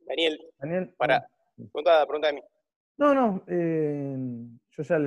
[0.00, 2.42] Daniel, Daniel para, pregunta, pregunta de mí.
[3.00, 4.14] No, no, eh,
[4.72, 4.98] yo ya,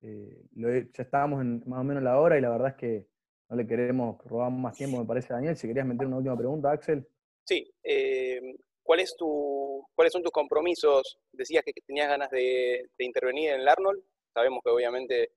[0.00, 0.46] eh,
[0.90, 3.06] ya estábamos en más o menos la hora y la verdad es que
[3.50, 5.54] no le queremos robar más tiempo, me parece, Daniel.
[5.54, 7.06] Si querías meter una última pregunta, Axel.
[7.44, 11.18] Sí, eh, ¿cuál es tu, ¿cuáles son tus compromisos?
[11.32, 14.02] Decías que tenías ganas de, de intervenir en el Arnold.
[14.32, 15.32] Sabemos que obviamente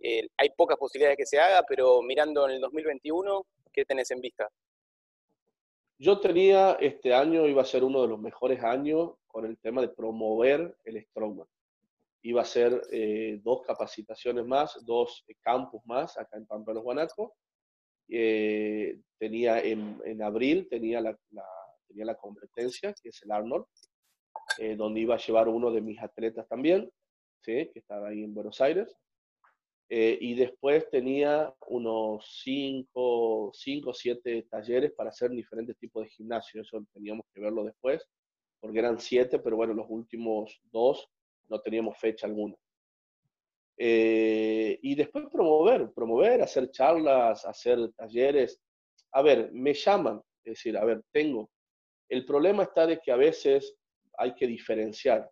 [0.00, 4.10] eh, hay pocas posibilidades de que se haga, pero mirando en el 2021, ¿qué tenés
[4.12, 4.48] en vista?
[5.98, 9.80] Yo tenía, este año iba a ser uno de los mejores años con el tema
[9.80, 11.46] de promover el Strongman.
[12.22, 17.36] Iba a ser eh, dos capacitaciones más, dos campus más acá en Pamplona, Guanaco.
[18.08, 21.16] Eh, tenía en, abril, tenía la,
[21.86, 23.64] tenía la competencia, que es el Arnold,
[24.76, 26.90] donde iba a llevar uno de mis atletas también,
[27.40, 27.70] ¿sí?
[27.72, 28.92] que estaba ahí en Buenos Aires.
[29.88, 36.60] Eh, y después tenía unos 5 o 7 talleres para hacer diferentes tipos de gimnasio.
[36.60, 38.04] Eso teníamos que verlo después,
[38.60, 41.08] porque eran 7, pero bueno, los últimos dos
[41.48, 42.54] no teníamos fecha alguna.
[43.76, 48.60] Eh, y después promover, promover, hacer charlas, hacer talleres.
[49.12, 51.50] A ver, me llaman, es decir, a ver, tengo.
[52.08, 53.76] El problema está de que a veces
[54.16, 55.30] hay que diferenciar.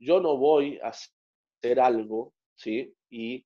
[0.00, 2.92] Yo no voy a hacer algo, ¿sí?
[3.10, 3.44] Y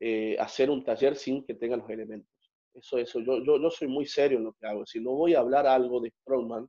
[0.00, 2.30] eh, hacer un taller sin que tenga los elementos.
[2.72, 4.86] Eso, eso, yo, yo, yo soy muy serio en lo que hago.
[4.86, 6.68] Si no voy a hablar algo de Strongman,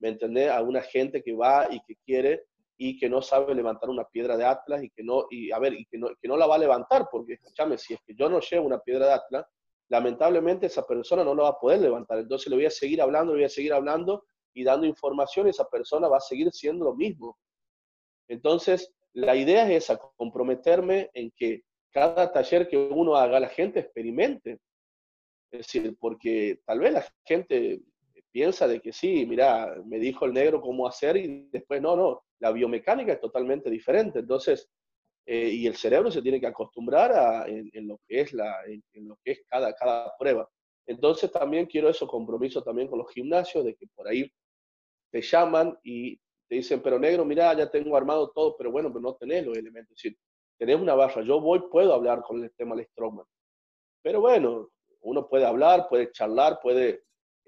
[0.00, 0.50] ¿me entendés?
[0.50, 2.44] A una gente que va y que quiere
[2.76, 5.74] y que no sabe levantar una piedra de Atlas y que no, y a ver,
[5.74, 8.28] y que no, que no la va a levantar, porque escúchame, si es que yo
[8.28, 9.46] no llevo una piedra de Atlas,
[9.88, 12.18] lamentablemente esa persona no la va a poder levantar.
[12.18, 14.24] Entonces le voy a seguir hablando, le voy a seguir hablando
[14.54, 17.36] y dando información, esa persona va a seguir siendo lo mismo.
[18.28, 23.80] Entonces, la idea es esa, comprometerme en que cada taller que uno haga, la gente
[23.80, 24.60] experimente.
[25.50, 27.80] Es decir, porque tal vez la gente
[28.30, 32.22] piensa de que sí, mira, me dijo el negro cómo hacer y después no, no,
[32.40, 34.20] la biomecánica es totalmente diferente.
[34.20, 34.68] Entonces,
[35.26, 38.82] eh, y el cerebro se tiene que acostumbrar a, en, lo que es, la, en,
[39.06, 40.48] lo que es cada, cada prueba.
[40.86, 44.30] Entonces también quiero eso compromiso también con los gimnasios, de que por ahí
[45.10, 46.16] te llaman y
[46.48, 49.58] te dicen, pero negro, mira, ya tengo armado todo, pero bueno, pero no tenés los
[49.58, 49.92] elementos.
[49.98, 50.18] Es decir,
[50.58, 53.26] tenés una barra, yo voy, puedo hablar con el tema del Strongman.
[54.02, 54.70] Pero bueno,
[55.02, 57.02] uno puede hablar, puede charlar, puede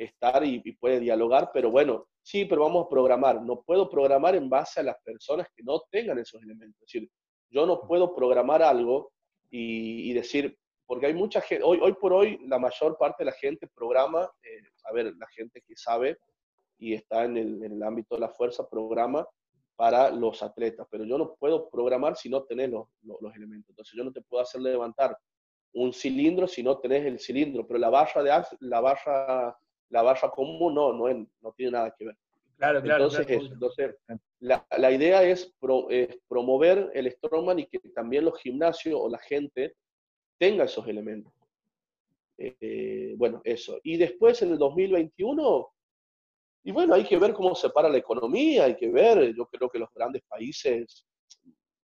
[0.04, 3.42] estar y, puede dialogar, pero bueno, sí, pero vamos a programar.
[3.42, 6.76] No puedo programar en base a las personas que no tengan esos elementos.
[6.82, 7.10] Es decir,
[7.50, 9.12] yo no puedo programar algo
[9.50, 13.36] y, decir, porque hay mucha gente, hoy, hoy por hoy la mayor parte de la
[13.36, 16.16] gente programa, eh, a ver, la gente que sabe
[16.78, 19.26] y está en el, en el, ámbito de la fuerza programa
[19.76, 23.70] para los atletas, pero yo no puedo programar si no tenés los, los, elementos.
[23.70, 25.16] Entonces yo no te puedo hacer levantar
[25.72, 29.58] un cilindro si no tenés el cilindro, pero la barra de la barra
[29.90, 32.16] la barra común no, no, no tiene nada que ver.
[32.56, 33.04] Claro, claro.
[33.04, 33.96] Entonces, entonces
[34.40, 35.54] la, la, idea es,
[36.28, 39.76] promover el strongman y que también los gimnasios o la gente
[40.38, 41.32] tenga esos elementos.
[42.36, 43.78] Eh, bueno, eso.
[43.82, 45.68] Y después en el 2021,
[46.64, 49.68] y bueno, hay que ver cómo se para la economía, hay que ver, yo creo
[49.68, 51.06] que los grandes países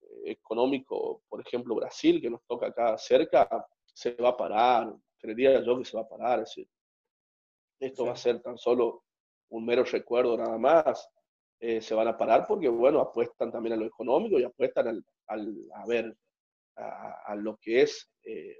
[0.02, 5.62] eh, económicos, por ejemplo Brasil, que nos toca acá cerca, se va a parar, creería
[5.62, 6.40] yo que se va a parar.
[6.40, 6.68] Es decir,
[7.80, 9.04] esto va a ser tan solo
[9.50, 11.10] un mero recuerdo nada más.
[11.60, 15.66] Eh, se van a parar porque, bueno, apuestan también a lo económico y apuestan al,
[15.74, 16.16] a ver,
[16.76, 18.60] a, lo que es eh,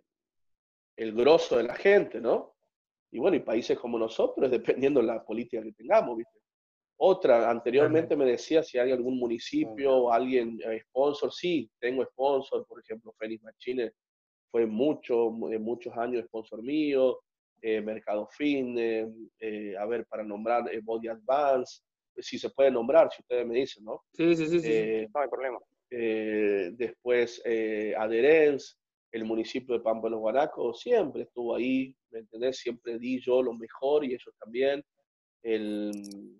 [0.96, 2.56] el grosso de la gente, ¿no?
[3.12, 6.40] Y bueno, y países como nosotros, dependiendo de la política que tengamos, ¿viste?
[7.00, 11.32] Otra, anteriormente me decía si hay algún municipio o alguien eh, sponsor.
[11.32, 13.92] Sí, tengo sponsor, por ejemplo, Félix Machine
[14.50, 17.20] fue mucho, de muchos años sponsor mío
[17.62, 21.82] eh, Mercado Fin, eh, a ver, para nombrar eh, Body Advance,
[22.18, 24.04] si se puede nombrar, si ustedes me dicen, ¿no?
[24.14, 24.70] Sí, sí, sí, sí.
[24.72, 25.60] Eh, no hay problema.
[25.90, 27.42] después
[27.98, 28.76] Adherence,
[29.12, 32.58] el municipio de Pampa de los Guanacos, siempre estuvo ahí, ¿me entendés?
[32.58, 34.84] Siempre di yo lo mejor y ellos también.
[35.44, 35.92] El,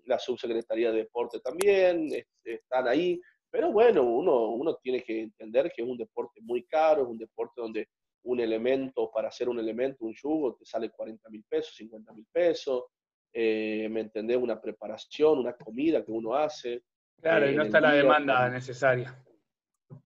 [0.04, 2.10] la subsecretaría de deporte también,
[2.44, 7.02] están ahí, pero bueno, uno, uno tiene que entender que es un deporte muy caro,
[7.02, 7.88] es un deporte donde
[8.24, 12.26] un elemento, para hacer un elemento, un yugo, te sale 40 mil pesos, 50 mil
[12.30, 12.84] pesos,
[13.32, 14.36] eh, ¿me entendés?
[14.36, 16.82] Una preparación, una comida que uno hace.
[17.20, 19.24] Claro, y no está la demanda necesaria.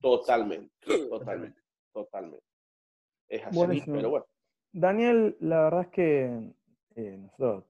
[0.00, 0.72] Totalmente,
[1.08, 1.60] totalmente,
[1.92, 2.46] totalmente.
[3.28, 4.26] Es así, pero bueno.
[4.72, 6.54] Daniel, la verdad es que
[6.94, 7.64] eh, nosotros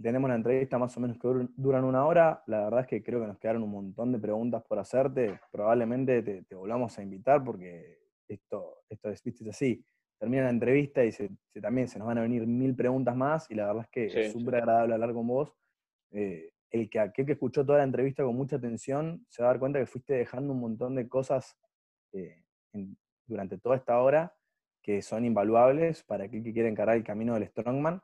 [0.00, 2.42] tenemos una entrevista más o menos que duran una hora.
[2.46, 5.38] La verdad es que creo que nos quedaron un montón de preguntas por hacerte.
[5.52, 7.98] Probablemente te, te volvamos a invitar porque
[8.34, 9.48] esto, esto es, ¿viste?
[9.48, 9.84] así
[10.18, 11.30] termina la entrevista y se,
[11.62, 14.32] también se nos van a venir mil preguntas más y la verdad es que es
[14.32, 15.54] súper agradable hablar con vos.
[16.10, 19.52] Eh, el que aquel que escuchó toda la entrevista con mucha atención se va a
[19.52, 21.56] dar cuenta que fuiste dejando un montón de cosas
[22.12, 22.42] eh,
[23.26, 24.34] durante toda esta hora
[24.82, 28.00] que son invaluables para aquel que quiere encarar el camino del Strongman.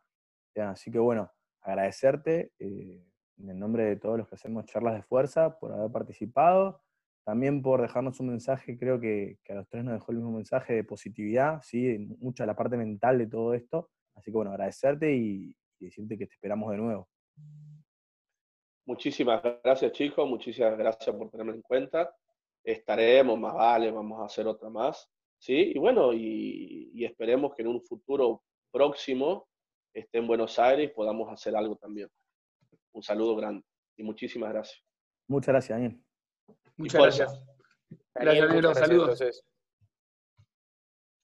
[0.56, 3.04] Así que bueno, agradecerte eh,
[3.38, 6.83] en el nombre de todos los que hacemos charlas de fuerza por haber participado
[7.24, 10.74] también por dejarnos un mensaje, creo que, a los tres nos dejó el mismo mensaje
[10.74, 11.98] de positividad, ¿sí?
[12.20, 13.90] mucha la parte mental de todo esto.
[14.14, 17.08] Así que bueno, agradecerte y, decirte que te esperamos de nuevo.
[18.86, 22.14] Muchísimas gracias chicos, muchísimas gracias por tenerme en cuenta.
[22.62, 25.10] Estaremos, más vale, vamos a hacer otra más.
[25.38, 25.72] ¿sí?
[25.74, 29.46] Y bueno, y, y esperemos que en un futuro próximo
[29.92, 32.08] esté en Buenos Aires y podamos hacer algo también.
[32.92, 33.64] Un saludo grande
[33.96, 34.82] y muchísimas gracias.
[35.28, 36.13] Muchas gracias, Daniel.
[36.76, 37.40] Muchas gracias.
[38.14, 39.44] Gracias, Saludos.